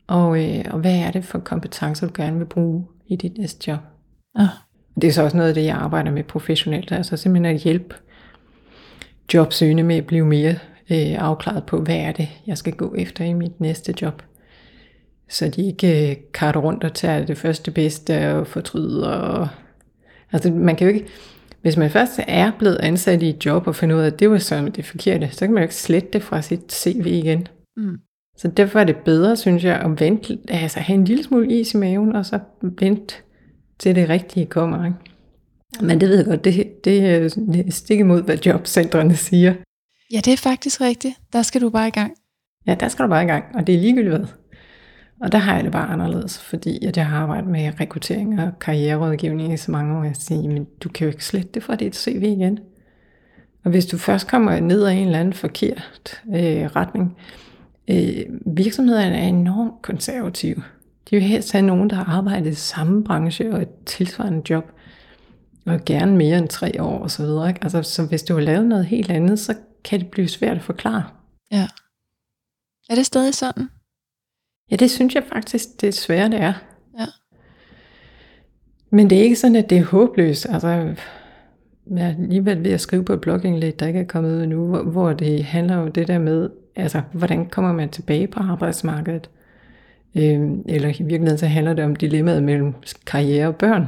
[0.08, 3.72] Og, øh, og hvad er det for kompetencer, du gerne vil bruge i dit næste
[3.72, 3.80] job?
[4.36, 4.48] Ah.
[5.02, 6.92] Det er så også noget af det, jeg arbejder med professionelt.
[6.92, 7.96] Altså simpelthen at hjælpe
[9.34, 10.52] jobsøgende med at blive mere
[10.90, 14.22] øh, afklaret på, hvad er det, jeg skal gå efter i mit næste job.
[15.30, 19.10] Så de ikke øh, karter rundt og tager det første bedste og fortryder.
[19.10, 19.48] Og,
[20.32, 21.08] altså man kan jo ikke,
[21.68, 24.30] hvis man først er blevet ansat i et job og finder ud af, at det
[24.30, 27.48] var sådan det forkerte, så kan man jo ikke slette det fra sit CV igen.
[27.78, 27.98] Mm.
[28.38, 31.74] Så derfor er det bedre, synes jeg, at vente, altså have en lille smule is
[31.74, 33.16] i maven, og så vente
[33.80, 34.86] til det rigtige kommer.
[34.86, 34.98] Ikke?
[35.82, 37.30] Men det ved jeg godt, det, det er
[37.70, 39.54] stik imod, hvad jobcentrene siger.
[40.14, 41.16] Ja, det er faktisk rigtigt.
[41.34, 42.14] Der skal du bare i gang.
[42.68, 44.28] Ja, der skal du bare i gang, og det er ligegyldigt hvad.
[45.22, 48.60] Og der har jeg det bare anderledes, fordi at jeg har arbejdet med rekruttering og
[48.60, 51.76] karriererådgivning i så mange år, jeg siger, men du kan jo ikke slette det fra
[51.76, 52.60] dit CV igen.
[53.64, 57.18] Og hvis du først kommer ned ad en eller anden forkert øh, retning,
[57.88, 60.64] øh, virksomhederne er enormt konservative.
[61.10, 64.72] De vil helst have nogen, der har arbejdet i samme branche og et tilsvarende job,
[65.66, 67.48] og gerne mere end tre år og så videre.
[67.48, 67.60] Ikke?
[67.64, 70.64] Altså, så hvis du har lavet noget helt andet, så kan det blive svært at
[70.64, 71.04] forklare.
[71.52, 71.68] Ja.
[72.90, 73.70] Er det stadig sådan?
[74.72, 76.54] Ja, det synes jeg faktisk, det svært, det er.
[77.00, 77.06] Ja.
[78.90, 80.48] Men det er ikke sådan, at det er håbløst.
[80.50, 80.96] Altså, jeg
[82.06, 84.84] er alligevel ved at skrive på et blogindlæg, der ikke er kommet ud endnu, hvor,
[84.84, 89.30] hvor det handler om det der med, altså, hvordan kommer man tilbage på arbejdsmarkedet?
[90.16, 92.74] Øhm, eller i virkeligheden så handler det om dilemmaet mellem
[93.06, 93.88] karriere og børn.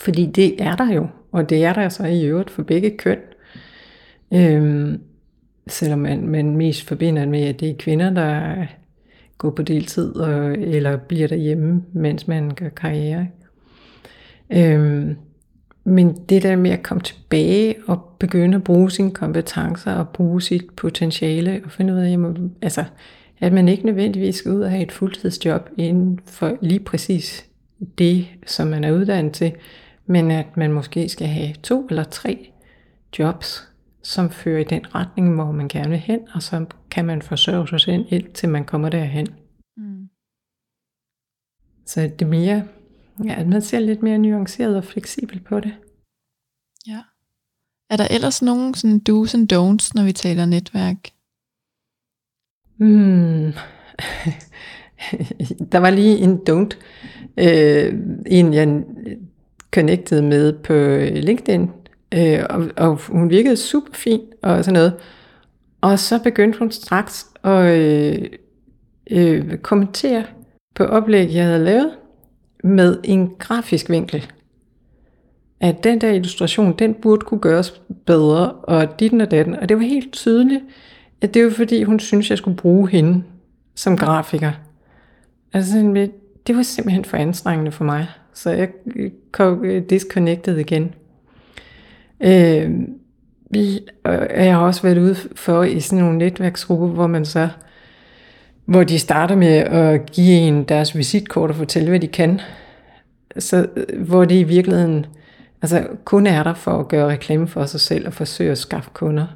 [0.00, 3.18] Fordi det er der jo, og det er der så i øvrigt for begge køn.
[4.34, 5.02] Øhm,
[5.66, 8.66] selvom man, man mest forbinder med, at det er kvinder, der
[9.40, 13.26] gå på deltid, og, eller bliver derhjemme, mens man gør karriere.
[14.50, 15.16] Øhm,
[15.84, 20.42] men det der med at komme tilbage og begynde at bruge sine kompetencer og bruge
[20.42, 22.84] sit potentiale og finde ud af, jamen, altså,
[23.40, 27.46] at man ikke nødvendigvis skal ud og have et fuldtidsjob inden for lige præcis
[27.98, 29.52] det, som man er uddannet til,
[30.06, 32.50] men at man måske skal have to eller tre
[33.18, 33.69] jobs,
[34.02, 37.68] som fører i den retning, hvor man gerne vil hen, og så kan man forsørge
[37.68, 39.26] sig selv, indtil man kommer derhen.
[39.76, 40.08] Mm.
[41.86, 42.68] Så det er mere,
[43.24, 45.72] ja, at man ser lidt mere nuanceret og fleksibel på det.
[46.86, 47.02] Ja.
[47.90, 51.10] Er der ellers nogen sådan do's and don'ts, når vi taler netværk?
[52.78, 53.52] Mm.
[55.72, 56.76] der var lige en don't.
[57.38, 57.94] Øh,
[58.26, 58.84] en jeg
[59.74, 60.74] connected med på
[61.20, 61.70] LinkedIn,
[62.14, 64.94] øh, og, og hun virkede super fin og sådan noget.
[65.80, 68.28] Og så begyndte hun straks at øh,
[69.10, 70.24] øh, kommentere
[70.74, 71.90] på oplæg, jeg havde lavet,
[72.64, 74.26] med en grafisk vinkel.
[75.60, 79.54] At den der illustration, den burde kunne gøres bedre, og dit og datten.
[79.54, 80.62] Og det var helt tydeligt,
[81.20, 83.22] at det var fordi, hun synes jeg skulle bruge hende
[83.74, 84.52] som grafiker.
[85.52, 86.08] Altså,
[86.46, 88.06] det var simpelthen for anstrengende for mig.
[88.34, 90.94] Så jeg øh, kom øh, disconnected igen.
[92.20, 92.70] Øh,
[94.36, 97.48] jeg har også været ude for i sådan nogle netværksgrupper, hvor man så
[98.70, 102.40] hvor de starter med at give en deres visitkort og fortælle, hvad de kan.
[103.38, 103.66] Så,
[103.98, 105.06] hvor det i virkeligheden
[105.62, 108.90] altså, kun er der for at gøre reklame for sig selv og forsøge at skaffe
[108.94, 109.26] kunder.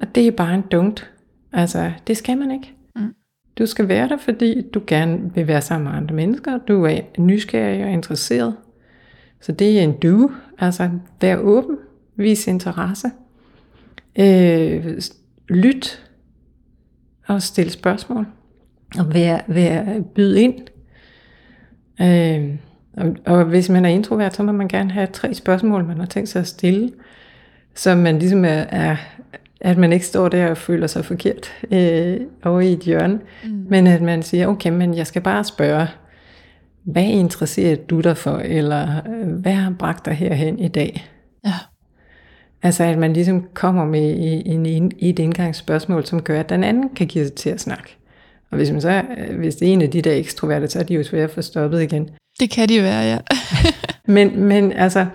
[0.00, 1.10] Og det er bare en dumt.
[1.52, 2.72] Altså, det skal man ikke.
[2.96, 3.14] Mm.
[3.58, 6.58] Du skal være der, fordi du gerne vil være sammen med andre mennesker.
[6.58, 8.56] Du er nysgerrig og interesseret.
[9.40, 10.30] Så det er en du.
[10.58, 11.76] Altså, vær åben.
[12.20, 13.10] Vis interesse.
[14.18, 15.00] Øh,
[15.48, 16.06] lyt.
[17.26, 18.26] Og stille spørgsmål.
[18.98, 20.54] Og vær, vær byde ind.
[22.00, 22.54] Øh,
[22.96, 26.06] og, og hvis man er introvert, så må man gerne have tre spørgsmål, man har
[26.06, 26.92] tænkt sig at stille.
[27.74, 28.96] Så man ligesom er, er
[29.60, 33.66] at man ikke står der og føler sig forkert øh, over i et hjørne, mm.
[33.70, 35.86] men at man siger, okay, men jeg skal bare spørge,
[36.82, 41.10] hvad interesserer du dig for, eller øh, hvad har bragt dig herhen i dag?
[41.44, 41.52] Ja.
[42.62, 46.88] Altså at man ligesom kommer med en, en, et indgangsspørgsmål, som gør, at den anden
[46.88, 47.96] kan give sig til at snakke.
[48.50, 50.82] Og hvis, man så, øh, hvis det er en af de der ekstroverte, så er
[50.82, 52.10] de jo svære at få stoppet igen.
[52.40, 53.18] Det kan de være, ja.
[54.14, 55.06] men, men altså,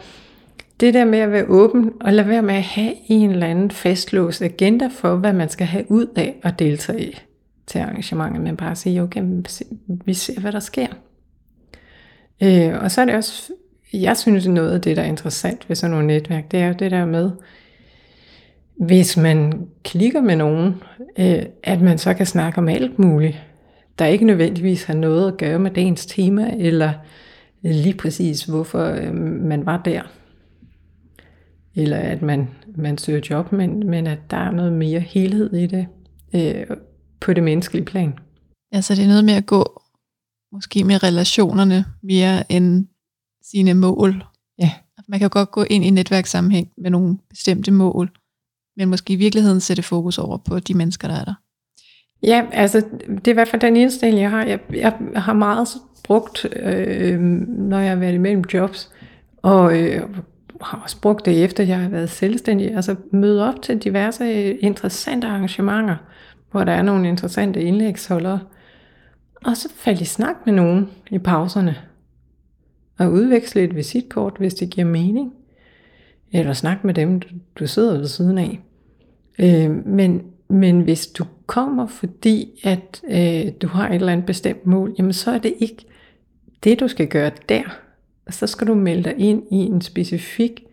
[0.79, 3.71] det der med at være åben, og lade være med at have en eller anden
[3.71, 7.13] fastlåst agenda for, hvad man skal have ud af at deltage
[7.67, 9.23] til arrangementet, men bare sige, okay,
[10.05, 10.87] vi ser, hvad der sker.
[12.43, 13.51] Øh, og så er det også,
[14.01, 16.73] jeg synes noget af det, der er interessant ved sådan nogle netværk, det er jo
[16.79, 17.31] det der med,
[18.75, 20.75] hvis man klikker med nogen,
[21.19, 23.43] øh, at man så kan snakke om alt muligt,
[23.99, 26.93] der ikke nødvendigvis har noget at gøre med dagens tema, eller
[27.61, 30.01] lige præcis hvorfor øh, man var der
[31.75, 35.67] eller at man, man søger job, men, men at der er noget mere helhed i
[35.67, 35.87] det
[36.35, 36.77] øh,
[37.19, 38.13] på det menneskelige plan.
[38.71, 39.81] Altså det er noget med at gå
[40.51, 42.87] måske med relationerne mere end
[43.51, 44.23] sine mål.
[44.59, 44.71] Ja.
[45.07, 48.11] Man kan godt gå ind i netværkssammenhæng med nogle bestemte mål,
[48.77, 51.33] men måske i virkeligheden sætte fokus over på de mennesker, der er der.
[52.23, 54.43] Ja, altså det er i hvert fald den indstilling, jeg har.
[54.43, 55.67] Jeg, jeg har meget
[56.03, 58.91] brugt, øh, når jeg har været imellem jobs,
[59.41, 60.01] og øh,
[60.61, 62.75] har også brugt det efter, jeg har været selvstændig.
[62.75, 65.95] Altså møde op til diverse interessante arrangementer,
[66.51, 68.39] hvor der er nogle interessante indlægsholdere,
[69.45, 71.75] og så falde i snak med nogen i pauserne,
[72.97, 75.33] og udveksle et visitkort, hvis det giver mening,
[76.31, 77.21] eller snak med dem,
[77.55, 78.59] du sidder ved siden af.
[79.39, 84.65] Øh, men, men hvis du kommer, fordi at øh, du har et eller andet bestemt
[84.65, 85.85] mål, jamen så er det ikke
[86.63, 87.63] det, du skal gøre der.
[88.29, 90.65] Så skal du melde dig ind i en specifik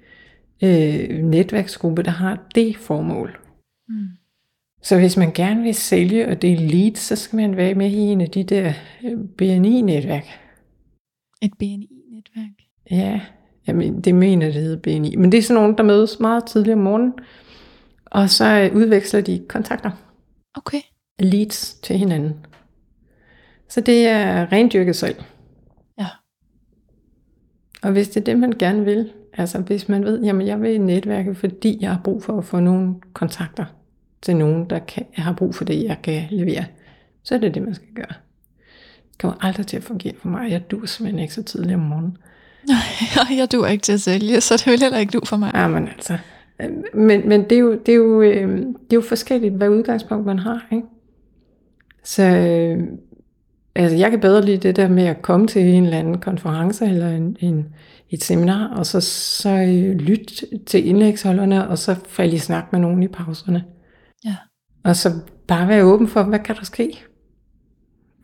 [0.62, 3.38] øh, netværksgruppe, der har det formål.
[3.88, 4.06] Mm.
[4.82, 7.98] Så hvis man gerne vil sælge og dele leads, så skal man være med i
[7.98, 8.72] en af de der
[9.04, 10.26] øh, BNI-netværk.
[11.42, 11.52] Et
[12.22, 12.68] BNI-netværk?
[12.90, 13.20] Ja,
[13.66, 15.16] jamen, det mener det hedder BNI.
[15.16, 17.12] Men det er sådan nogle, der mødes meget tidligt om morgenen,
[18.04, 19.90] og så udveksler de kontakter.
[20.54, 20.80] Okay.
[21.18, 22.46] Leads til hinanden.
[23.68, 25.24] Så det er rendyrket salg.
[25.98, 26.06] Ja.
[27.82, 30.80] Og hvis det er det, man gerne vil, altså hvis man ved, jamen jeg vil
[30.80, 33.64] netværke, fordi jeg har brug for at få nogle kontakter
[34.22, 36.64] til nogen, der kan, jeg har brug for det, jeg kan levere,
[37.22, 38.14] så er det det, man skal gøre.
[39.22, 40.50] Det kommer aldrig til at fungere for mig.
[40.50, 42.16] Jeg dur simpelthen ikke så tidligt om morgenen.
[42.68, 45.50] Nej, jeg dur ikke til at sælge, så det vil heller ikke du for mig.
[45.54, 46.18] Ja, men altså.
[46.94, 50.26] Men, men det, er jo, det, er jo, øh, det er jo forskelligt, hvad udgangspunkt
[50.26, 50.66] man har.
[50.72, 50.86] Ikke?
[52.04, 52.78] Så øh,
[53.74, 56.86] altså, jeg kan bedre lide det der med at komme til en eller anden konference
[56.86, 57.66] eller en, en,
[58.10, 60.34] et seminar, og så, så øh, lytte
[60.66, 63.64] til indlægsholderne, og så falde i snak med nogen i pauserne.
[64.24, 64.36] Ja.
[64.84, 65.10] Og så
[65.46, 67.04] bare være åben for, hvad kan der ske?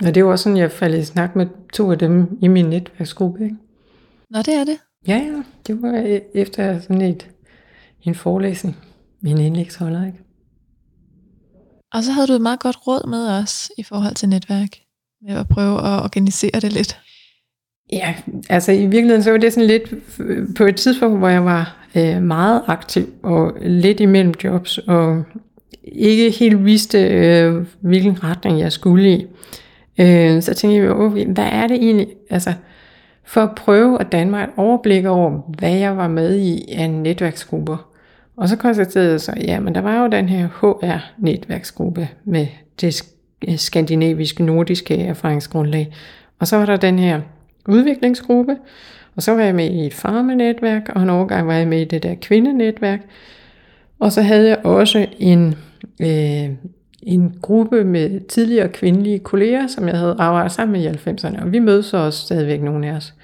[0.01, 2.49] Og det er jo også sådan, jeg faldt i snak med to af dem i
[2.49, 3.45] min netværksgruppe.
[3.45, 3.57] Ikke?
[4.31, 4.79] Nå, det er det.
[5.09, 5.43] Ja, ja.
[5.67, 7.29] Det var øh, efter sådan et,
[8.03, 8.77] en forelæsning.
[9.23, 10.19] Min indlægsholder, ikke?
[11.93, 14.69] Og så havde du et meget godt råd med os i forhold til netværk.
[15.23, 17.01] Med at prøve at organisere det lidt.
[17.93, 18.15] Ja,
[18.49, 19.95] altså i virkeligheden så var det sådan lidt
[20.57, 25.25] på et tidspunkt, hvor jeg var øh, meget aktiv og lidt imellem jobs og
[25.83, 29.27] ikke helt vidste, øh, hvilken retning jeg skulle i.
[29.99, 32.53] Øh, så tænkte jeg, okay, hvad er det egentlig, altså
[33.25, 36.91] for at prøve at danne mig et overblik over, hvad jeg var med i af
[36.91, 37.89] netværksgrupper.
[38.37, 42.47] Og så konstaterede jeg så, ja, men der var jo den her HR-netværksgruppe med
[42.81, 43.03] det
[43.49, 45.95] øh, skandinaviske, nordiske erfaringsgrundlag.
[46.39, 47.21] Og så var der den her
[47.69, 48.57] udviklingsgruppe,
[49.17, 51.85] og så var jeg med i et farmenetværk, og en overgang var jeg med i
[51.85, 53.01] det der kvindenetværk.
[53.99, 55.55] Og så havde jeg også en,
[56.01, 56.51] øh,
[57.03, 61.53] en gruppe med tidligere kvindelige kolleger, som jeg havde arbejdet sammen med i 90'erne, og
[61.53, 63.15] vi mødes også stadigvæk nogle af os.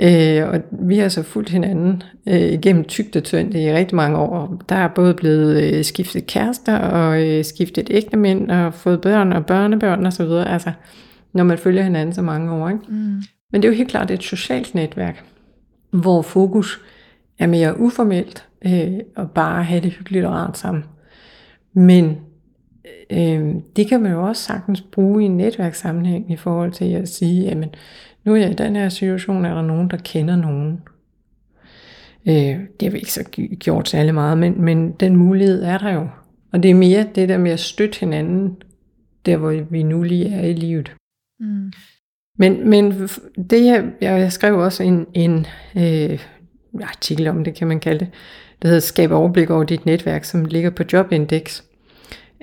[0.00, 4.18] Øh, og vi har så fulgt hinanden øh, igennem tygt og tyndt i rigtig mange
[4.18, 4.62] år.
[4.68, 9.46] Der er både blevet øh, skiftet kærester og øh, skiftet ægtemænd og fået børn og
[9.46, 10.30] børnebørn osv.
[10.30, 10.72] Altså,
[11.32, 12.68] når man følger hinanden så mange år.
[12.68, 12.80] Ikke?
[12.88, 13.22] Mm.
[13.52, 15.24] Men det er jo helt klart et socialt netværk,
[15.90, 16.80] hvor fokus
[17.38, 20.84] er mere uformelt øh, og bare have det hyggeligt og rart sammen.
[21.74, 22.16] Men
[23.10, 27.08] øh, det kan man jo også sagtens bruge i en netværkssammenhæng i forhold til at
[27.08, 27.74] sige, jamen
[28.24, 30.80] nu er jeg i den her situation, er der nogen, der kender nogen.
[32.28, 33.24] Øh, det har vi ikke så
[33.60, 36.08] gjort særlig meget, men, men den mulighed er der jo.
[36.52, 38.56] Og det er mere det der med at støtte hinanden,
[39.26, 40.92] der hvor vi nu lige er i livet.
[41.40, 41.72] Mm.
[42.38, 43.08] Men, men
[43.50, 46.18] det her, jeg skrev også en, en øh,
[46.82, 48.08] artikel om det, kan man kalde det,
[48.62, 51.62] der hedder Skab overblik over dit netværk, som ligger på Jobindex,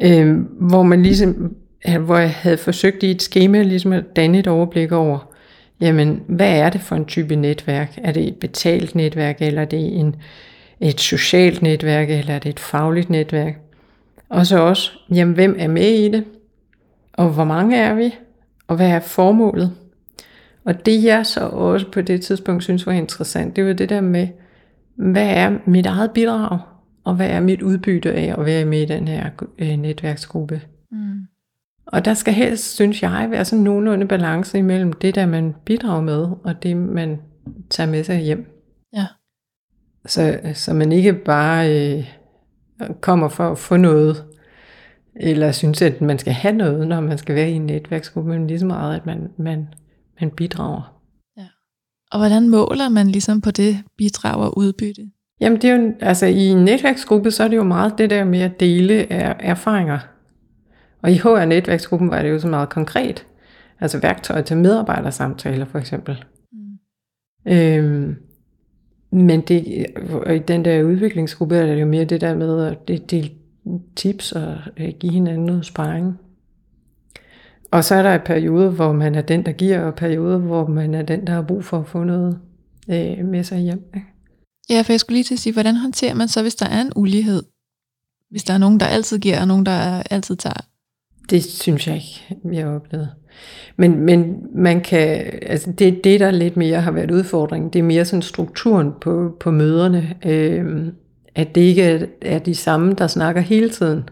[0.01, 1.55] øh, hvor man ligesom,
[1.99, 5.33] hvor jeg havde forsøgt i et schema ligesom at danne et overblik over,
[5.81, 7.99] jamen, hvad er det for en type netværk?
[8.03, 10.15] Er det et betalt netværk, eller er det en,
[10.79, 13.59] et socialt netværk, eller er det et fagligt netværk?
[14.29, 16.23] Og så også, jamen, hvem er med i det?
[17.13, 18.15] Og hvor mange er vi?
[18.67, 19.71] Og hvad er formålet?
[20.65, 24.01] Og det jeg så også på det tidspunkt synes var interessant, det var det der
[24.01, 24.27] med,
[24.95, 26.59] hvad er mit eget bidrag,
[27.03, 30.61] og hvad er mit udbytte af at være med i den her øh, netværksgruppe.
[30.91, 31.21] Mm.
[31.85, 36.01] Og der skal helst, synes jeg, være sådan nogenlunde balance imellem det, der man bidrager
[36.01, 37.21] med, og det, man
[37.69, 38.45] tager med sig hjem.
[38.93, 39.05] Ja.
[40.05, 42.05] Så, så man ikke bare øh,
[43.01, 44.25] kommer for at få noget,
[45.15, 48.47] eller synes, at man skal have noget, når man skal være i en netværksgruppe, men
[48.47, 49.67] lige så meget, at man, man
[50.21, 51.01] man bidrager.
[51.37, 51.47] Ja.
[52.11, 55.11] Og hvordan måler man ligesom på det bidrag og udbytte?
[55.39, 58.23] Jamen det er jo, altså i en netværksgruppe, så er det jo meget det der
[58.23, 59.99] med at dele af erfaringer.
[61.01, 63.25] Og i HR-netværksgruppen var det jo så meget konkret.
[63.79, 66.23] Altså værktøjer til medarbejdersamtaler for eksempel.
[66.51, 67.51] Mm.
[67.51, 68.15] Øhm,
[69.11, 69.65] men det,
[70.35, 73.29] i den der udviklingsgruppe er det jo mere det der med at dele
[73.95, 76.19] tips og øh, give hinanden noget sparring.
[77.71, 80.67] Og så er der et periode, hvor man er den, der giver, og perioder, hvor
[80.67, 82.39] man er den, der har brug for at få noget
[82.89, 83.91] øh, med sig hjem.
[83.95, 84.07] Ikke?
[84.69, 86.81] Ja, for jeg skulle lige til at sige, hvordan håndterer man så, hvis der er
[86.81, 87.43] en ulighed?
[88.29, 90.65] Hvis der er nogen, der altid giver, og nogen, der altid tager?
[91.29, 93.09] Det synes jeg ikke, vi har oplevet.
[93.77, 97.83] Men, men man kan, altså det, det, der lidt mere har været udfordringen, det er
[97.83, 100.15] mere sådan strukturen på, på møderne.
[100.25, 100.87] Øh,
[101.35, 104.09] at det ikke er, de samme, der snakker hele tiden,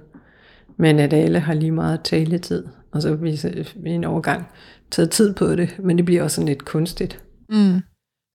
[0.77, 2.65] men at alle har lige meget taletid.
[2.91, 4.45] Og så vi en overgang
[4.91, 7.23] taget tid på det, men det bliver også sådan lidt kunstigt.
[7.49, 7.81] Mm.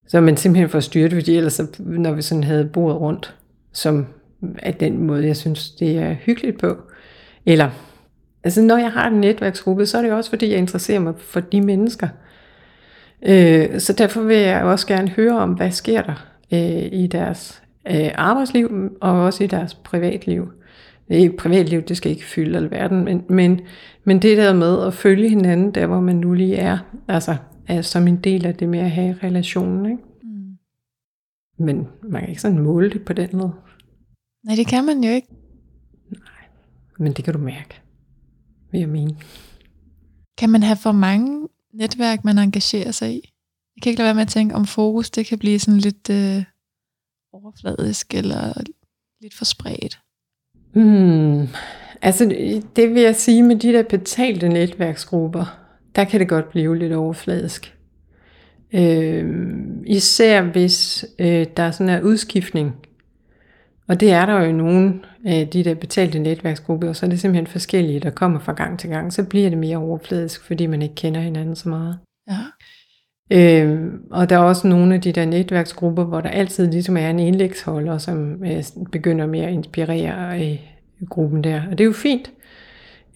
[0.07, 3.35] Så man simpelthen får styrt, fordi ellers, når vi sådan havde bordet rundt,
[3.71, 4.05] som
[4.59, 6.77] er den måde, jeg synes, det er hyggeligt på.
[7.45, 7.69] Eller,
[8.43, 11.39] altså når jeg har en netværksgruppe, så er det også, fordi jeg interesserer mig for
[11.39, 12.07] de mennesker.
[13.25, 17.61] Øh, så derfor vil jeg også gerne høre om, hvad sker der øh, i deres
[17.89, 20.51] øh, arbejdsliv, og også i deres privatliv.
[21.09, 23.61] I privatliv, det skal ikke fylde alverden, men, men,
[24.03, 27.35] men det der med at følge hinanden, der hvor man nu lige er, altså
[27.67, 29.85] er som en del af det med at have relationen.
[29.85, 30.03] Ikke?
[30.23, 30.57] Mm.
[31.65, 33.53] Men man kan ikke sådan måle det på den måde.
[34.43, 35.27] Nej, det kan man jo ikke.
[36.11, 36.47] Nej,
[36.99, 37.81] men det kan du mærke,
[38.71, 39.17] vil jeg mene.
[40.37, 43.29] Kan man have for mange netværk, man engagerer sig i?
[43.75, 46.09] Jeg kan ikke lade være med at tænke, om fokus det kan blive sådan lidt
[46.09, 46.43] øh,
[47.33, 48.53] overfladisk eller
[49.21, 49.99] lidt for spredt.
[50.73, 51.47] Hmm.
[52.01, 52.25] Altså,
[52.75, 55.62] det vil jeg sige med de der betalte netværksgrupper,
[55.95, 57.77] der kan det godt blive lidt overfladisk.
[58.73, 59.25] Øh,
[59.85, 62.75] især hvis øh, der er sådan en udskiftning
[63.87, 67.09] og det er der jo i nogle af de der betalte netværksgrupper, og så er
[67.09, 69.13] det simpelthen forskellige, der kommer fra gang til gang.
[69.13, 71.99] Så bliver det mere overfladisk, fordi man ikke kender hinanden så meget.
[72.29, 72.39] Ja.
[73.31, 77.09] Øhm, og der er også nogle af de der netværksgrupper, hvor der altid ligesom er
[77.09, 80.59] en indlægsholder, som øh, begynder med at inspirere øh,
[81.09, 81.61] gruppen der.
[81.71, 82.31] Og det er jo fint.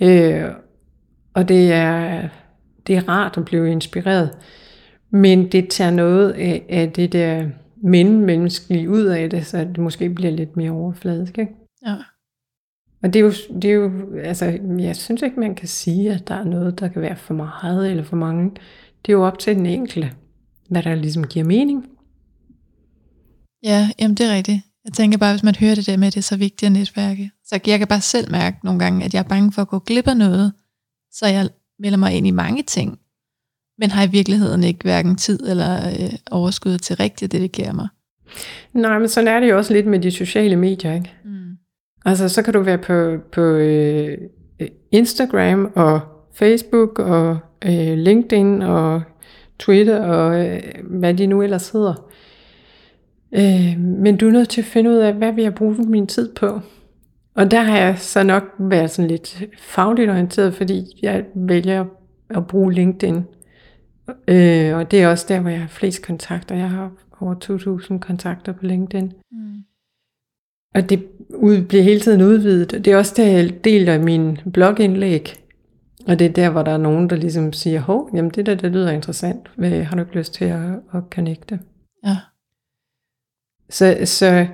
[0.01, 0.43] Øh,
[1.33, 2.27] og det er,
[2.88, 4.38] det er rart at blive inspireret.
[5.10, 7.50] Men det tager noget af, af det der
[7.84, 11.38] menneskelige ud af det, så det måske bliver lidt mere overfladisk.
[11.38, 11.52] Ikke?
[11.86, 11.95] Ja.
[13.04, 13.91] Og det er, jo, det er jo,
[14.23, 17.34] altså, jeg synes ikke, man kan sige, at der er noget, der kan være for
[17.34, 18.52] meget eller for mange.
[19.06, 20.12] Det er jo op til den enkelte,
[20.69, 21.86] hvad der ligesom giver mening.
[23.63, 24.62] Ja, jamen det er rigtigt.
[24.86, 26.71] Jeg tænker bare, hvis man hører det der med, at det er så vigtigt at
[26.71, 27.32] netværke.
[27.45, 29.80] Så jeg kan bare selv mærke nogle gange, at jeg er bange for at gå
[29.80, 30.54] glip af noget.
[31.12, 32.99] Så jeg melder mig ind i mange ting,
[33.77, 37.87] men har i virkeligheden ikke hverken tid eller øh, overskud til rigtigt at dedikere mig.
[38.73, 41.13] Nej, men sådan er det jo også lidt med de sociale medier, ikke?
[41.25, 41.57] Mm.
[42.05, 44.17] Altså, så kan du være på, på øh,
[44.91, 45.99] Instagram og
[46.33, 49.01] Facebook og øh, LinkedIn og
[49.59, 52.09] Twitter og øh, hvad de nu ellers hedder.
[53.35, 56.07] Øh, men du er nødt til at finde ud af, hvad vil jeg bruge min
[56.07, 56.61] tid på?
[57.38, 61.86] Og der har jeg så nok været sådan lidt fagligt orienteret, fordi jeg vælger
[62.30, 63.23] at bruge LinkedIn
[64.28, 66.56] Øh, og det er også der, hvor jeg har flest kontakter.
[66.56, 67.36] Jeg har over
[67.91, 69.13] 2.000 kontakter på LinkedIn.
[69.32, 69.63] Mm.
[70.76, 72.71] Og det ud, bliver hele tiden udvidet.
[72.71, 75.34] Det er også der, jeg deler min blogindlæg.
[76.08, 78.56] Og det er der, hvor der er nogen, der ligesom siger, hov, jamen det der,
[78.56, 79.47] det lyder interessant.
[79.60, 81.60] Har du ikke lyst til at, at connecte?
[82.06, 82.17] Ja.
[83.69, 84.47] Så, så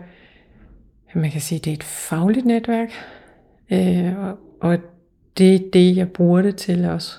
[1.21, 2.91] man kan sige, det er et fagligt netværk.
[3.71, 4.77] Øh, og, og
[5.37, 7.15] det er det, jeg bruger det til også.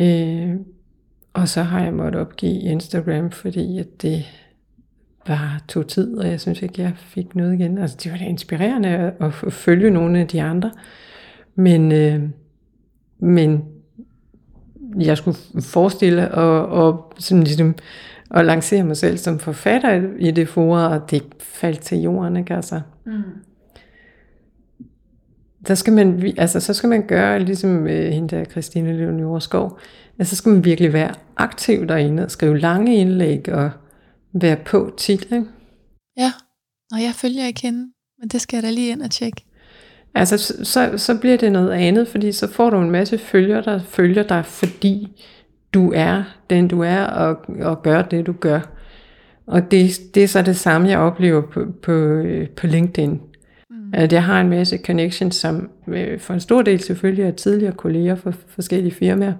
[0.00, 0.54] Øh,
[1.32, 4.24] og så har jeg måttet opgive Instagram, fordi at det
[5.26, 7.78] var to tid, og jeg synes ikke, jeg fik noget igen.
[7.78, 10.70] Altså, det var da inspirerende at, at følge nogle af de andre.
[11.54, 12.22] Men, øh,
[13.18, 13.64] men
[14.98, 17.74] jeg skulle forestille og, og sådan ligesom
[18.34, 22.54] at lancere mig selv som forfatter i det forum, og det faldt til jorden, ikke
[22.54, 22.80] altså.
[23.06, 23.22] Mm.
[25.66, 29.78] Der skal man, altså, så skal man gøre, ligesom øh, hende der Christine Leonore Skov,
[30.18, 33.70] altså, så skal man virkelig være aktiv derinde og skrive lange indlæg og
[34.32, 35.24] være på tit.
[35.24, 35.44] Ikke?
[36.16, 36.32] Ja,
[36.92, 39.44] og jeg følger ikke hende, men det skal jeg da lige ind og tjekke.
[40.14, 43.78] Altså, så, så bliver det noget andet, fordi så får du en masse følgere, der
[43.82, 45.22] følger dig, fordi
[45.74, 48.60] du er den, du er, og, og gør det, du gør.
[49.46, 52.22] Og det, det er så det samme, jeg oplever på, på,
[52.56, 53.20] på LinkedIn.
[53.70, 53.76] Mm.
[53.92, 57.72] At jeg har en masse connections, som øh, for en stor del selvfølgelig er tidligere
[57.72, 59.34] kolleger for forskellige firmaer.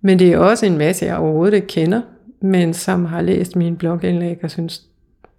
[0.00, 2.02] Men det er også en masse, jeg overhovedet ikke kender,
[2.40, 4.82] men som har læst min blogindlæg og synes,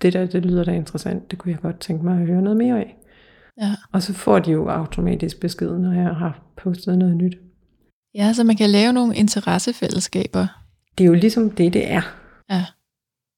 [0.01, 2.57] det der, det lyder da interessant, det kunne jeg godt tænke mig at høre noget
[2.57, 2.97] mere af.
[3.61, 3.71] Ja.
[3.91, 7.37] Og så får de jo automatisk besked, når jeg har postet noget nyt.
[8.15, 10.47] Ja, så man kan lave nogle interessefællesskaber.
[10.97, 12.01] Det er jo ligesom det, det er.
[12.49, 12.65] Ja,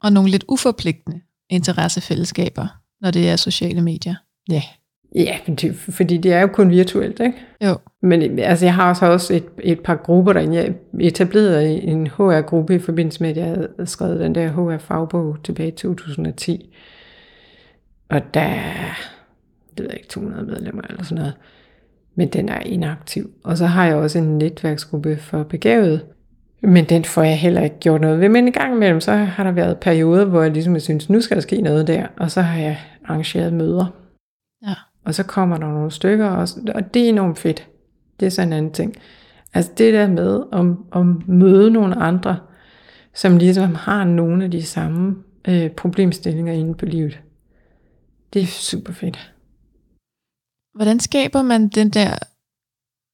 [0.04, 2.68] og nogle lidt uforpligtende interessefællesskaber,
[3.02, 4.16] når det er sociale medier.
[4.50, 4.64] Ja,
[5.16, 5.38] Ja,
[5.90, 7.38] fordi det er jo kun virtuelt, ikke?
[7.64, 7.78] Jo.
[8.02, 10.58] Men altså, jeg har også et, et par grupper derinde.
[10.58, 15.68] Jeg etablerede en HR-gruppe i forbindelse med, at jeg havde skrevet den der HR-fagbog tilbage
[15.68, 16.76] i 2010.
[18.10, 18.50] Og der,
[19.70, 21.34] det ved jeg ikke, 200 medlemmer eller sådan noget.
[22.18, 23.32] Men den er inaktiv.
[23.44, 26.06] Og så har jeg også en netværksgruppe for begavet,
[26.62, 28.30] men den får jeg heller ikke gjort noget ved.
[28.30, 31.38] Men i gang imellem, så har der været perioder, hvor jeg ligesom synes, nu skal
[31.38, 33.86] der ske noget der, og så har jeg arrangeret møder.
[34.68, 34.74] Ja.
[35.06, 37.68] Og så kommer der nogle stykker, og, og det er enormt fedt.
[38.20, 38.96] Det er sådan en anden ting.
[39.54, 42.38] Altså det der med at, at møde nogle andre,
[43.14, 45.16] som ligesom har nogle af de samme
[45.48, 47.20] øh, problemstillinger inde på livet.
[48.34, 49.34] Det er super fedt.
[50.78, 52.18] Hvordan skaber man den der,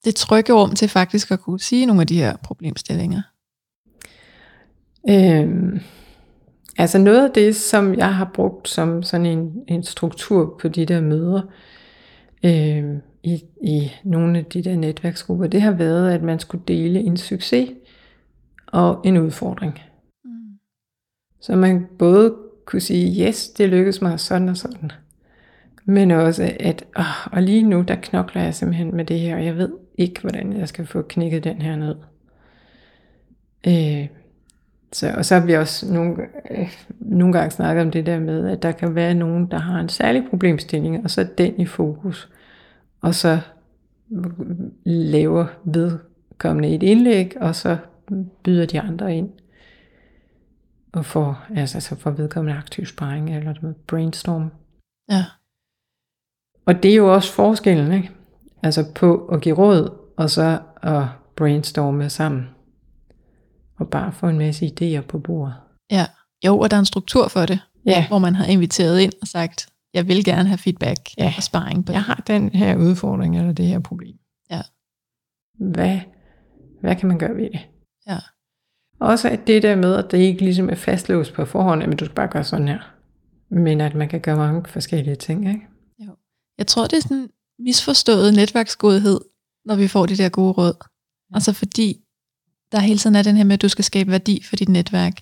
[0.05, 3.22] det trygge rum til faktisk at kunne sige nogle af de her problemstillinger?
[5.09, 5.80] Øhm,
[6.78, 10.86] altså noget af det, som jeg har brugt som sådan en, en struktur på de
[10.86, 11.41] der møder,
[12.45, 16.99] øhm, i, i nogle af de der netværksgrupper, det har været, at man skulle dele
[16.99, 17.70] en succes
[18.68, 19.80] og en udfordring.
[20.26, 20.59] Mm.
[21.39, 22.36] Så man både
[22.66, 24.91] kunne sige, yes, det lykkedes mig sådan og sådan.
[25.86, 29.45] Men også, at åh, og lige nu, der knokler jeg simpelthen med det her, og
[29.45, 31.95] jeg ved ikke, hvordan jeg skal få knækket den her ned.
[33.67, 34.07] Øh,
[34.91, 36.15] så, og så har vi også nogle,
[36.51, 39.79] øh, nogle gange snakket om det der med, at der kan være nogen, der har
[39.79, 42.29] en særlig problemstilling, og så er den i fokus.
[43.01, 43.39] Og så
[44.86, 47.77] laver vedkommende et indlæg, og så
[48.43, 49.29] byder de andre ind.
[50.91, 54.51] Og får, altså, så får vedkommende aktiv sparring, eller noget brainstorm.
[55.11, 55.23] Ja.
[56.66, 58.11] Og det er jo også forskellen, ikke?
[58.64, 61.03] Altså på at give råd, og så at
[61.36, 62.49] brainstorme sammen.
[63.80, 65.55] Og bare få en masse idéer på bordet.
[65.91, 66.05] Ja,
[66.45, 67.59] jo, og der er en struktur for det.
[67.86, 68.07] Ja.
[68.07, 71.34] Hvor man har inviteret ind og sagt, jeg vil gerne have feedback Ja.
[71.38, 71.93] og sparring på det.
[71.93, 74.16] Jeg har den her udfordring, eller det her problem.
[74.51, 74.61] Ja.
[75.59, 75.99] Hvad,
[76.82, 77.59] hvad kan man gøre ved det?
[78.07, 78.18] Ja.
[78.99, 82.05] Også at det der med, at det ikke ligesom er fastlåst på forhånd, at du
[82.05, 82.80] skal bare gøre sådan her.
[83.49, 85.68] Men at man kan gøre mange forskellige ting, ikke?
[86.57, 87.29] Jeg tror, det er sådan
[87.59, 89.19] misforstået netværksgodhed,
[89.65, 90.73] når vi får de der gode råd.
[91.33, 91.97] Altså fordi
[92.71, 95.13] der hele tiden er den her med, at du skal skabe værdi for dit netværk.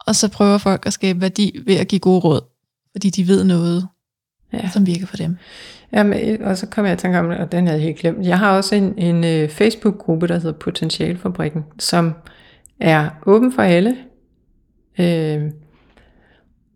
[0.00, 2.40] Og så prøver folk at skabe værdi ved at give gode råd,
[2.92, 3.88] fordi de ved noget,
[4.52, 4.70] Ja.
[4.72, 5.36] som virker for dem.
[5.92, 8.26] Jamen, og så kommer jeg i tanke om, og den havde jeg helt glemt.
[8.26, 12.14] Jeg har også en, en øh, Facebook-gruppe, der hedder Potentialfabrikken, som
[12.80, 13.96] er åben for alle.
[14.98, 15.42] Øh,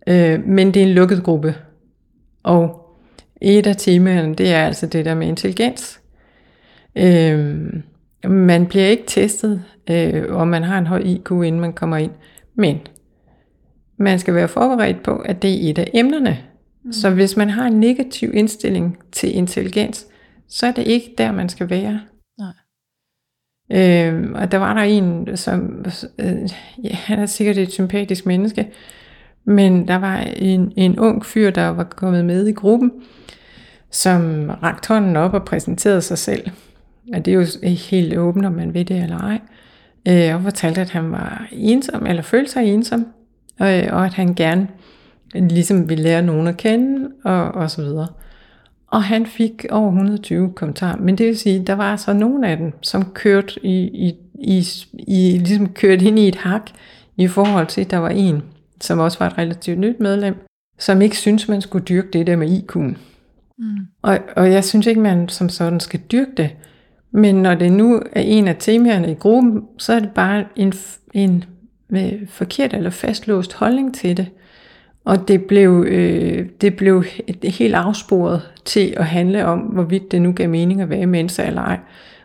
[0.07, 1.55] øh, men det er en lukket gruppe.
[2.43, 2.80] Og
[3.41, 6.01] et af temaerne, det er altså det der med intelligens.
[6.97, 7.59] Øh,
[8.25, 12.13] man bliver ikke testet, øh, og man har en høj IQ, inden man kommer ind.
[12.55, 12.81] Men
[13.97, 16.39] man skal være forberedt på, at det er et af emnerne.
[16.85, 16.93] Mm.
[16.93, 20.07] Så hvis man har en negativ indstilling til intelligens,
[20.49, 22.01] så er det ikke der, man skal være.
[22.39, 22.53] Nej.
[23.73, 25.85] Øhm, og der var der en, som,
[26.19, 26.49] øh,
[26.85, 28.69] ja, han er sikkert et sympatisk menneske,
[29.45, 32.93] men der var en, en ung fyr, der var kommet med i gruppen,
[33.91, 36.51] som rakte hånden op og præsenterede sig selv.
[37.15, 39.41] Og det er jo helt åbent, om man ved det eller ej.
[40.09, 43.07] Øh, og fortalte, at han var ensom, eller følte sig ensom,
[43.59, 44.69] og, øh, og at han gerne
[45.35, 48.09] ligesom ville lære nogen at kende, og, og så videre.
[48.87, 52.57] Og han fik over 120 kommentarer, men det vil sige, der var så nogen af
[52.57, 56.71] dem, som kørte i, i, i, i ligesom kørte ind i et hak,
[57.17, 58.43] i forhold til, at der var en,
[58.81, 60.35] som også var et relativt nyt medlem,
[60.79, 62.97] som ikke syntes, man skulle dyrke det der med IQ'en.
[63.59, 63.77] Mm.
[64.03, 66.51] Og, og jeg synes ikke, man som sådan skal dyrke det.
[67.13, 70.73] Men når det nu er en af temaerne i gruppen, så er det bare en,
[71.15, 71.45] en
[71.89, 74.27] med forkert eller fastlåst holdning til det.
[75.05, 77.05] Og det blev, øh, det blev
[77.45, 81.47] helt afsporet til at handle om, hvorvidt det nu gav mening at være i Mensa
[81.47, 81.79] eller ej.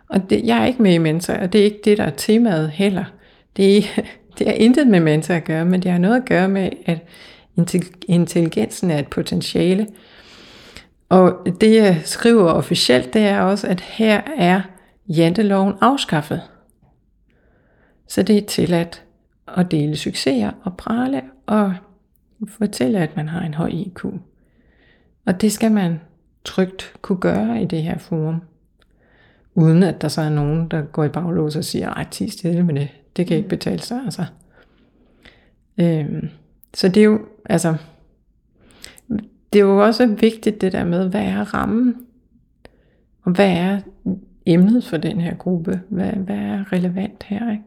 [0.10, 2.12] Og det, jeg er ikke med i Mensa, og det er ikke det, der er
[2.18, 3.04] temaet heller.
[3.58, 3.82] Det er,
[4.40, 7.00] det er intet med mentor at gøre, men det har noget at gøre med, at
[8.08, 9.88] intelligensen er et potentiale.
[11.10, 14.62] Og det, jeg skriver officielt, det er også, at her er
[15.08, 16.42] janteloven afskaffet.
[18.08, 19.04] Så det er tilladt
[19.58, 21.74] at dele succeser og prale og
[22.48, 24.06] fortælle, at man har en høj IQ.
[25.26, 26.00] Og det skal man
[26.44, 28.42] trygt kunne gøre i det her forum.
[29.56, 32.64] Uden at der så er nogen, der går i baglås og siger, ej, ti stille
[32.64, 32.90] med det.
[33.18, 34.26] Det kan ikke betale sig, altså.
[35.78, 36.30] Øhm,
[36.74, 37.76] så det er jo, altså,
[39.54, 41.96] det er jo også vigtigt det der med, hvad er rammen?
[43.24, 43.80] Og hvad er
[44.46, 45.82] emnet for den her gruppe?
[45.90, 47.64] Hvad, hvad er relevant her, ikke?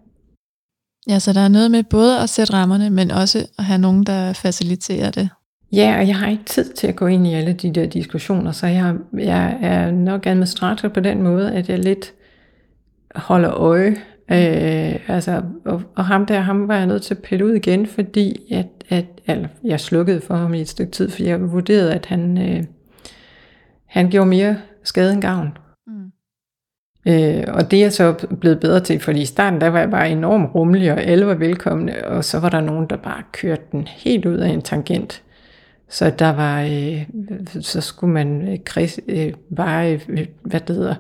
[1.08, 4.04] Ja, så der er noget med både at sætte rammerne, men også at have nogen,
[4.04, 5.28] der faciliterer det.
[5.72, 8.52] Ja, og jeg har ikke tid til at gå ind i alle de der diskussioner,
[8.52, 12.14] så jeg, jeg er nok administrator på den måde, at jeg lidt
[13.14, 13.96] holder øje.
[14.30, 17.86] Øh, altså, og, og ham der, ham var jeg nødt til at pille ud igen,
[17.86, 21.94] fordi at, at, eller, jeg slukkede for ham i et stykke tid, for jeg vurderede,
[21.94, 22.64] at han, øh,
[23.86, 25.58] han gjorde mere skade end gavn.
[25.86, 26.12] Mm.
[27.12, 29.90] Øh, og det er jeg så blevet bedre til, fordi i starten der var jeg
[29.90, 33.62] bare enormt rummelig, og alle var velkomne, og så var der nogen, der bare kørte
[33.72, 35.22] den helt ud af en tangent.
[35.88, 37.06] Så der var, øh,
[37.60, 40.94] så skulle man øh, krist, øh, bare, øh, hvad det hedder,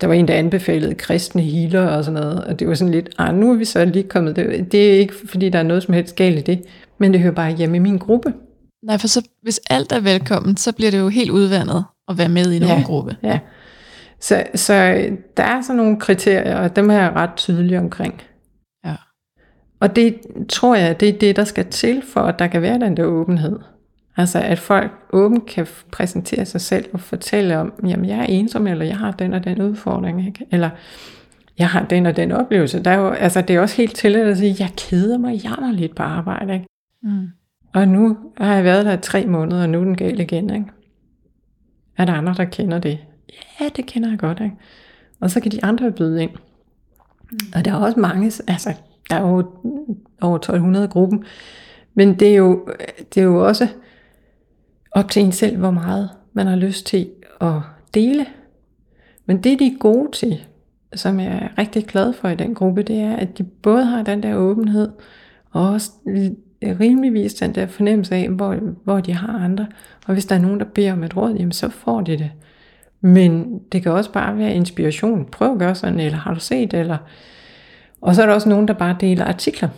[0.00, 3.08] der var en, der anbefalede kristne healer og sådan noget, og det var sådan lidt,
[3.18, 5.82] ah, nu er vi så lige kommet, det, det er ikke fordi, der er noget
[5.82, 6.62] som helst galt i det,
[6.98, 8.32] men det hører bare hjemme i min gruppe.
[8.82, 12.28] Nej, for så, hvis alt er velkommen, så bliver det jo helt udvandet at være
[12.28, 13.16] med i nogen Ja, gruppe.
[13.22, 13.38] Ja.
[14.20, 14.74] Så, så
[15.36, 18.22] der er sådan nogle kriterier, og dem er jeg ret tydelig omkring.
[18.84, 18.94] Ja.
[19.80, 22.80] Og det tror jeg, det er det, der skal til, for at der kan være
[22.80, 23.58] den der åbenhed.
[24.16, 28.66] Altså at folk åbent kan præsentere sig selv og fortælle om, jamen jeg er ensom,
[28.66, 30.46] eller jeg har den og den udfordring, ikke?
[30.50, 30.70] eller
[31.58, 32.82] jeg har den og den oplevelse.
[32.82, 35.94] Der er jo, altså det er også helt tilladt at sige, jeg keder mig jammerligt
[35.94, 36.54] på arbejde.
[36.54, 36.66] Ikke?
[37.02, 37.28] Mm.
[37.74, 40.50] Og nu har jeg været der i tre måneder, og nu er den gal igen.
[40.50, 40.66] Ikke?
[41.96, 42.98] Er der andre, der kender det?
[43.60, 44.40] Ja, det kender jeg godt.
[44.40, 44.56] Ikke?
[45.20, 46.30] Og så kan de andre byde ind.
[47.54, 48.74] Og der er også mange, altså
[49.10, 49.44] der er jo
[50.20, 51.24] over 1200 gruppen,
[51.94, 52.68] men det er jo,
[53.14, 53.68] det er jo også
[54.96, 57.08] op til en selv, hvor meget man har lyst til
[57.40, 57.52] at
[57.94, 58.26] dele.
[59.26, 60.44] Men det de er gode til,
[60.94, 64.02] som jeg er rigtig glad for i den gruppe, det er, at de både har
[64.02, 64.88] den der åbenhed,
[65.50, 65.90] og også
[66.62, 69.66] rimeligvis den der fornemmelse af, hvor, hvor de har andre.
[70.06, 72.30] Og hvis der er nogen, der beder om et råd, jamen så får de det.
[73.00, 75.24] Men det kan også bare være inspiration.
[75.24, 76.96] Prøv at gøre sådan, eller har du set, eller...
[78.00, 79.68] Og så er der også nogen, der bare deler artikler,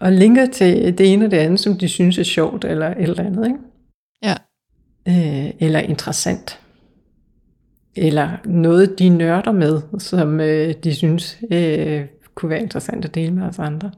[0.00, 3.02] og linker til det ene og det andet, som de synes er sjovt, eller et
[3.02, 3.58] eller andet, ikke?
[5.08, 6.60] Øh, eller interessant.
[7.96, 13.32] Eller noget, de nørder med, som øh, de synes øh, kunne være interessant at dele
[13.32, 13.90] med os andre.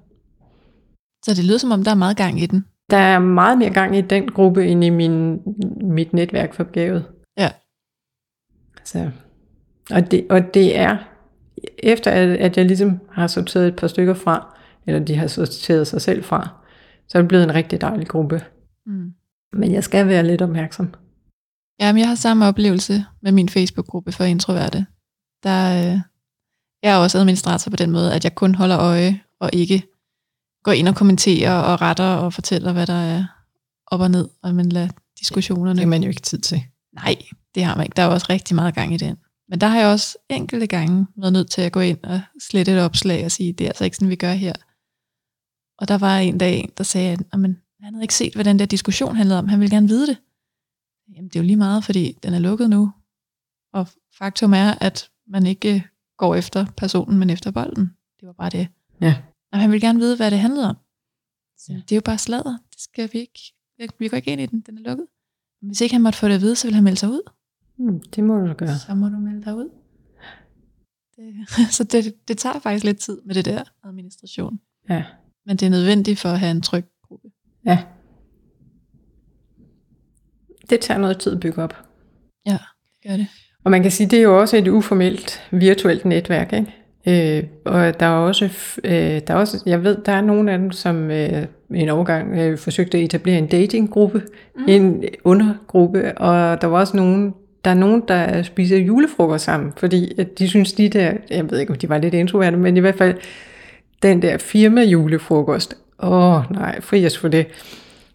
[1.25, 2.65] Så det lyder som om, der er meget gang i den.
[2.91, 5.41] Der er meget mere gang i den gruppe, end i min,
[5.81, 7.05] mit netværk for begavet.
[7.39, 7.51] Ja.
[8.85, 9.11] Så,
[9.91, 10.97] og, det, og det er,
[11.79, 15.87] efter at, at jeg ligesom har sorteret et par stykker fra, eller de har sorteret
[15.87, 16.49] sig selv fra,
[17.09, 18.43] så er det blevet en rigtig dejlig gruppe.
[18.87, 19.13] Mm.
[19.53, 20.95] Men jeg skal være lidt opmærksom.
[21.81, 24.87] Jamen, jeg har samme oplevelse med min Facebook-gruppe for introverte.
[25.43, 26.01] Der, øh,
[26.83, 29.83] jeg er også administrator på den måde, at jeg kun holder øje og ikke
[30.65, 33.25] går ind og kommenterer og retter og fortæller, hvad der er
[33.87, 34.89] op og ned, og man lader
[35.19, 35.71] diskussionerne.
[35.71, 36.63] Det har man jo ikke tid til.
[36.93, 37.17] Nej,
[37.55, 37.97] det har man ikke.
[37.97, 39.17] Der er også rigtig meget gang i den.
[39.49, 42.73] Men der har jeg også enkelte gange været nødt til at gå ind og slette
[42.73, 44.53] et opslag og sige, det er altså ikke sådan, vi gør her.
[45.79, 47.21] Og der var en dag, der sagde, at
[47.87, 49.49] han havde ikke set, hvad den der diskussion handlede om.
[49.49, 50.19] Han ville gerne vide det.
[51.17, 52.93] Jamen, det er jo lige meget, fordi den er lukket nu.
[53.73, 55.85] Og faktum er, at man ikke
[56.17, 57.91] går efter personen, men efter bolden.
[58.21, 58.69] Det var bare det.
[59.01, 59.23] Ja.
[59.53, 60.77] Og han ville gerne vide, hvad det handlede om.
[61.59, 61.77] Så Ja.
[61.79, 62.59] det er jo bare sladder.
[62.73, 63.53] Det skal vi ikke.
[63.99, 64.61] Vi går ikke ind i den.
[64.61, 65.07] Den er lukket.
[65.63, 67.31] Hvis ikke han måtte få det at vide, så ville han melde sig ud.
[67.77, 68.79] Hmm, det må du gøre.
[68.79, 69.69] Så må du melde dig ud.
[71.17, 74.61] Det, så det, det tager faktisk lidt tid med det der administration.
[74.89, 75.05] Ja.
[75.47, 76.85] Men det er nødvendigt for at have en tryg.
[77.67, 77.79] Ja.
[80.71, 81.77] Det tager noget tid at bygge op.
[82.47, 83.27] Ja, det gør det.
[83.65, 86.75] Og man kan sige, det er jo også et uformelt virtuelt netværk, ikke?
[87.09, 88.45] Øh, og der er også,
[88.85, 92.39] øh, der er også, jeg ved, der er nogle af dem, som øh, en overgang
[92.39, 94.23] øh, forsøgte at etablere en datinggruppe,
[94.57, 94.65] mm.
[94.69, 100.21] en undergruppe, og der var også nogen, der er nogen, der spiser julefrokost sammen, fordi
[100.21, 102.81] at de synes, de der, jeg ved ikke, om de var lidt introverte, men i
[102.81, 103.15] hvert fald
[104.03, 107.47] den der firma julefrokost, åh nej, fri os for det.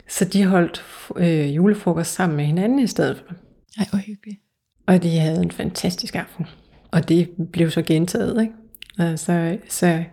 [0.09, 0.85] Så de holdt
[1.17, 3.35] øh, julefrokost sammen med hinanden i stedet for.
[3.79, 4.39] Ej, hvor hyggeligt.
[4.87, 6.45] Og de havde en fantastisk aften.
[6.91, 8.53] Og det blev så gentaget, ikke?
[8.97, 10.03] Altså, så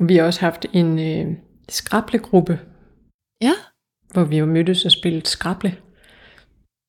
[0.00, 1.36] vi har også haft en øh,
[1.68, 2.58] skrablegruppe,
[3.40, 3.52] Ja,
[4.12, 5.76] hvor vi jo mødtes og spillede skrable,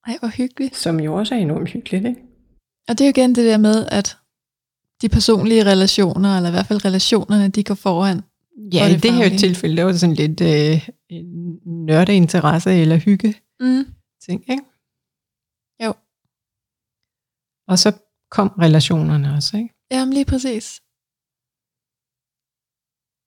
[0.08, 0.76] ej, hvor hyggeligt.
[0.76, 2.22] som jo også er enormt hyggeligt, ikke?
[2.88, 4.18] Og det er jo igen det der med, at
[5.02, 8.22] de personlige relationer, eller i hvert fald relationerne, de går foran.
[8.74, 9.40] Ja, i det det her faglige.
[9.40, 10.90] tilfælde, der var det sådan lidt øh,
[11.66, 13.86] nørdeinteresse eller hygge Mm.
[14.26, 14.64] ting, ikke?
[15.86, 15.94] Jo.
[17.68, 17.92] Og så
[18.32, 19.70] kom relationerne også, ikke?
[19.92, 20.82] Jamen lige præcis.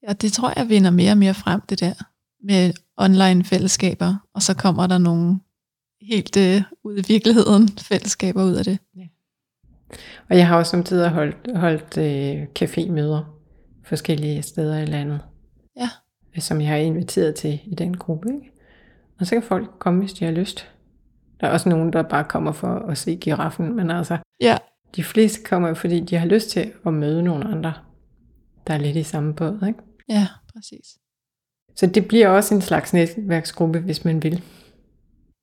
[0.09, 1.95] Ja, det tror jeg vinder mere og mere frem, det der
[2.47, 5.41] med online fællesskaber, og så kommer der nogle
[6.03, 8.79] helt øh, ud i virkeligheden fællesskaber ud af det.
[10.31, 13.38] Og jeg har også samtidig holdt, holdt øh, cafémøder
[13.89, 15.20] forskellige steder i landet.
[15.76, 15.89] Ja.
[16.39, 18.28] Som jeg har inviteret til i den gruppe.
[18.34, 18.51] Ikke?
[19.20, 20.70] Og så kan folk komme, hvis de har lyst.
[21.41, 24.57] Der er også nogen, der bare kommer for at se giraffen, men altså, Ja,
[24.97, 27.72] de fleste kommer, fordi de har lyst til at møde nogle andre,
[28.66, 29.66] der er lidt i samme båd.
[29.66, 29.78] Ikke?
[30.09, 30.99] ja, præcis.
[31.76, 34.43] Så det bliver også en slags netværksgruppe, hvis man vil.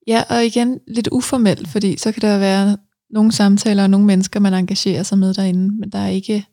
[0.07, 2.77] Ja, og igen lidt uformelt, fordi så kan der være
[3.09, 6.45] nogle samtaler og nogle mennesker, man engagerer sig med derinde, men der er ikke,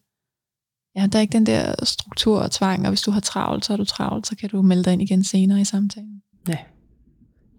[0.97, 3.73] ja, der er ikke den der struktur og tvang, og hvis du har travlt, så
[3.73, 6.23] er du travlt, så kan du melde dig ind igen senere i samtalen.
[6.49, 6.59] Ja.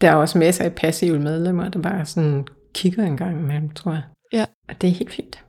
[0.02, 3.92] Der er også masser af passive medlemmer, der bare sådan kigger en gang imellem, tror
[3.92, 4.04] jeg.
[4.34, 4.46] Ja.
[4.70, 5.44] Og det er helt fint.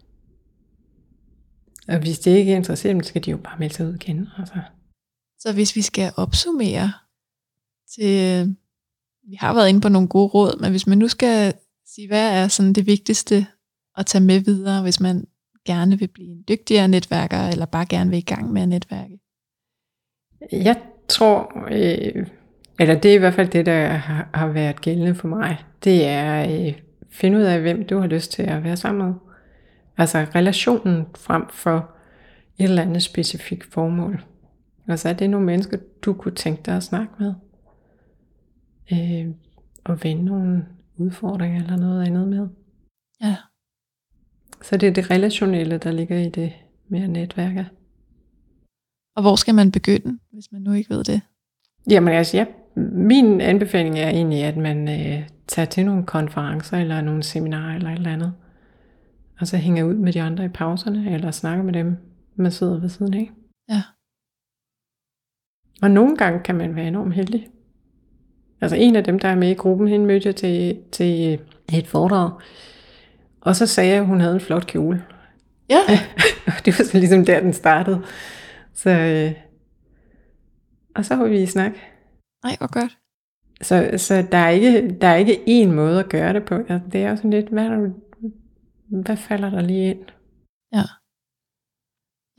[1.88, 4.28] Og hvis det ikke er interesseret, så skal de jo bare melde sig ud igen.
[4.38, 4.54] Altså.
[5.38, 6.92] Så hvis vi skal opsummere
[7.94, 8.46] til,
[9.28, 11.54] vi har været inde på nogle gode råd, men hvis man nu skal
[11.94, 13.46] sige, hvad er sådan det vigtigste
[13.96, 15.26] at tage med videre, hvis man
[15.66, 19.18] gerne vil blive en dygtigere netværker, eller bare gerne vil i gang med at netværke?
[20.52, 20.76] Jeg
[21.08, 22.26] tror, øh,
[22.80, 26.06] eller det er i hvert fald det, der har, har været gældende for mig, det
[26.06, 26.74] er øh,
[27.10, 29.14] finde ud af, hvem du har lyst til at være sammen med.
[29.96, 31.90] Altså relationen frem for
[32.58, 34.24] et eller andet specifikt formål.
[34.88, 37.34] Altså er det nogle mennesker, du kunne tænke dig at snakke med?
[38.92, 39.34] Øh,
[39.84, 42.48] og vende nogle udfordringer eller noget andet med.
[43.22, 43.36] Ja.
[44.64, 46.52] Så det er det relationelle, der ligger i det
[46.88, 47.66] med at netværke.
[49.16, 51.20] Og hvor skal man begynde, hvis man nu ikke ved det?
[51.90, 52.46] Jamen altså, ja,
[52.92, 57.90] min anbefaling er egentlig, at man øh, tager til nogle konferencer eller nogle seminarer eller
[57.90, 58.32] et eller andet.
[59.40, 61.96] Og så hænger ud med de andre i pauserne, eller snakker med dem,
[62.36, 63.30] man sidder ved siden af.
[63.68, 63.82] Ja.
[65.82, 67.48] Og nogle gange kan man være enormt heldig.
[68.60, 71.40] Altså en af dem, der er med i gruppen, hende mødte jeg til, til
[71.72, 72.30] et foredrag.
[73.44, 75.04] Og så sagde jeg, at hun havde en flot kjole.
[75.70, 75.80] Ja.
[76.64, 78.04] Det var så ligesom der, den startede.
[78.74, 79.32] Så, øh,
[80.94, 81.72] og så var vi i snak.
[82.44, 82.98] Nej, hvor godt.
[83.62, 86.54] Så, så der, er ikke, der er ikke én måde at gøre det på.
[86.54, 87.90] Altså, det er jo sådan lidt, hvad, er der,
[89.02, 90.04] hvad falder der lige ind?
[90.72, 90.84] Ja.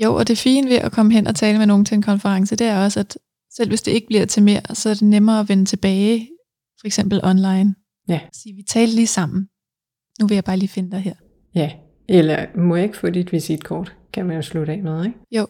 [0.04, 2.56] Jo, og det fine ved at komme hen og tale med nogen til en konference,
[2.56, 3.18] det er også, at
[3.52, 6.30] selv hvis det ikke bliver til mere, så er det nemmere at vende tilbage,
[6.80, 7.76] for eksempel online.
[8.10, 8.20] Ja.
[8.34, 9.50] Sige, vi talte lige sammen.
[10.22, 11.14] Nu vil jeg bare lige finde dig her.
[11.56, 11.72] Ja,
[12.10, 13.96] eller må jeg ikke få dit visitkort?
[14.14, 15.18] Kan man jo slutte af med, ikke?
[15.32, 15.48] Jo.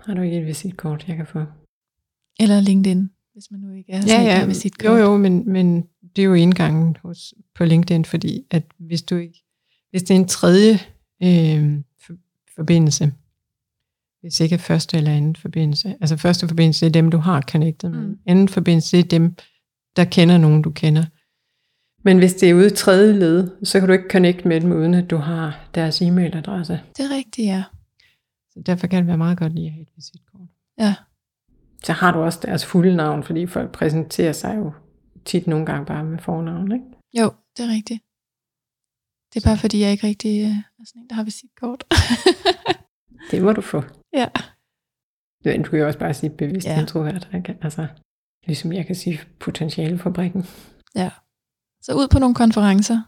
[0.00, 1.44] Har du ikke et visitkort, jeg kan få?
[2.40, 5.82] Eller LinkedIn, hvis man nu ikke er Ja, ja, med sit jo jo, men, men
[6.16, 9.44] det er jo indgangen hos, på LinkedIn, fordi at hvis du ikke,
[9.90, 10.72] hvis det er en tredje
[11.22, 12.14] øh, for,
[12.56, 13.12] forbindelse,
[14.20, 18.00] hvis ikke første eller anden forbindelse, altså første forbindelse er dem, du har connectet med,
[18.00, 18.18] Mm.
[18.26, 19.34] anden forbindelse er dem,
[19.96, 21.04] der kender nogen, du kender.
[22.02, 24.72] Men hvis det er ude i tredje led, så kan du ikke connecte med dem,
[24.72, 26.72] uden at du har deres e-mailadresse.
[26.96, 27.64] Det er rigtigt, ja.
[28.50, 30.48] Så derfor kan det være meget godt lige at have et visitkort.
[30.78, 30.94] Ja,
[31.84, 34.72] Så har du også deres fulde navn, fordi folk præsenterer sig jo
[35.24, 36.84] tit nogle gange bare med fornavn, ikke?
[37.20, 38.02] jo, det er rigtigt.
[39.34, 41.84] Det er bare fordi, jeg ikke rigtig øh, er sådan en, der har visitkort.
[43.30, 43.82] Det må du få.
[44.12, 44.28] ja.
[45.44, 46.72] Men du kan jo også bare sige bevidst Ja.
[46.74, 46.80] ja.
[46.80, 47.58] introvert, ikke?
[47.62, 47.86] Altså,
[48.46, 50.46] ligesom jeg kan sige potentialefabrikken.
[50.94, 51.10] ja.
[51.82, 53.00] Så ud på nogle konferencer.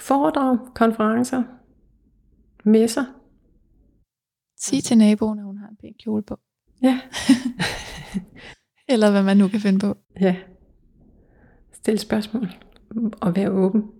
[0.00, 1.42] Foredrag, konferencer,
[2.64, 3.04] messer.
[4.58, 6.38] Sig til naboen, at hun har en pæn kjole på.
[6.82, 7.00] Ja.
[8.92, 9.96] Eller hvad man nu kan finde på.
[10.20, 10.36] ja.
[11.72, 12.48] Stil spørgsmål.
[13.20, 13.90] Og vær åben.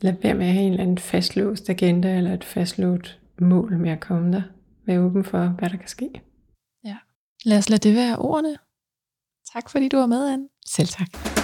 [0.00, 3.90] Lad være med at have en eller anden fastlåst agenda, eller et fastlåst mål med
[3.90, 4.42] at komme der.
[4.86, 6.22] Vær åben for, hvad der kan ske.
[7.44, 8.56] Lad os lade det være ordene.
[9.52, 10.48] Tak fordi du var med, Anne.
[10.66, 11.37] Selv tak.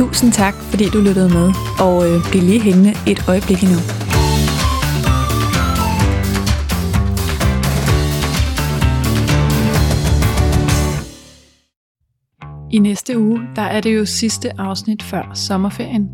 [0.00, 3.80] Tusind tak, fordi du lyttede med, og øh, bliv lige hængende et øjeblik endnu.
[12.70, 16.08] I næste uge, der er det jo sidste afsnit før sommerferien.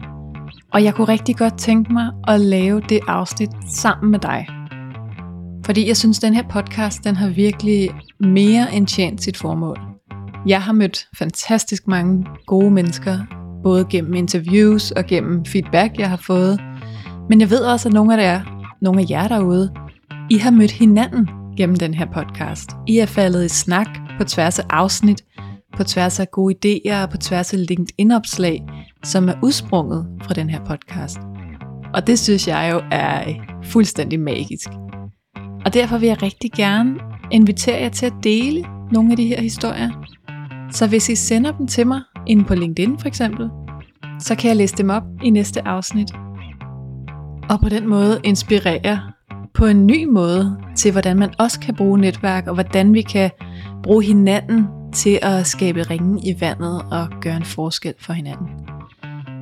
[0.73, 4.47] Og jeg kunne rigtig godt tænke mig at lave det afsnit sammen med dig.
[5.67, 9.79] Fordi jeg synes, den her podcast, den har virkelig mere end tjent sit formål.
[10.47, 16.21] Jeg har mødt fantastisk mange gode mennesker, både gennem interviews og gennem feedback, jeg har
[16.27, 16.61] fået.
[17.29, 18.41] Men jeg ved også, at nogle af jer,
[18.83, 19.73] nogle af jer derude,
[20.31, 22.71] I har mødt hinanden gennem den her podcast.
[22.87, 23.89] I er faldet i snak
[24.19, 25.25] på tværs af afsnit,
[25.77, 28.63] på tværs af gode idéer og på tværs af LinkedIn-opslag,
[29.05, 31.19] som er udsprunget fra den her podcast.
[31.95, 33.35] Og det synes jeg jo er øh,
[33.65, 34.69] fuldstændig magisk.
[35.65, 36.95] Og derfor vil jeg rigtig gerne
[37.31, 39.91] invitere jer til at dele nogle af de her historier.
[40.71, 43.51] Så hvis I sender dem til mig, inde på LinkedIn for eksempel,
[44.21, 46.11] så kan jeg læse dem op i næste afsnit.
[47.51, 49.01] Og på den måde inspirere
[49.55, 53.31] på en ny måde til, hvordan man også kan bruge netværk, og hvordan vi kan
[53.83, 58.49] bruge hinanden til at skabe ringen i vandet og gøre en forskel for hinanden.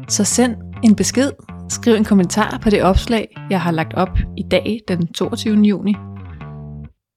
[0.09, 1.30] Så send en besked,
[1.68, 5.57] skriv en kommentar på det opslag, jeg har lagt op i dag, den 22.
[5.57, 5.95] juni.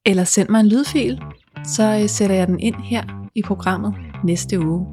[0.05, 1.22] Eller send mig en lydfil,
[1.63, 3.03] så øh, sætter jeg den ind her
[3.36, 3.93] i programmet
[4.24, 4.86] næste uge,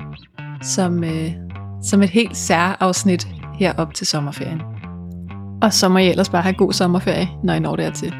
[0.64, 1.30] som, øh,
[1.82, 4.60] som et helt særafsnit herop til sommerferien.
[5.62, 8.14] Og så må I ellers bare have god sommerferie, når I når dertil.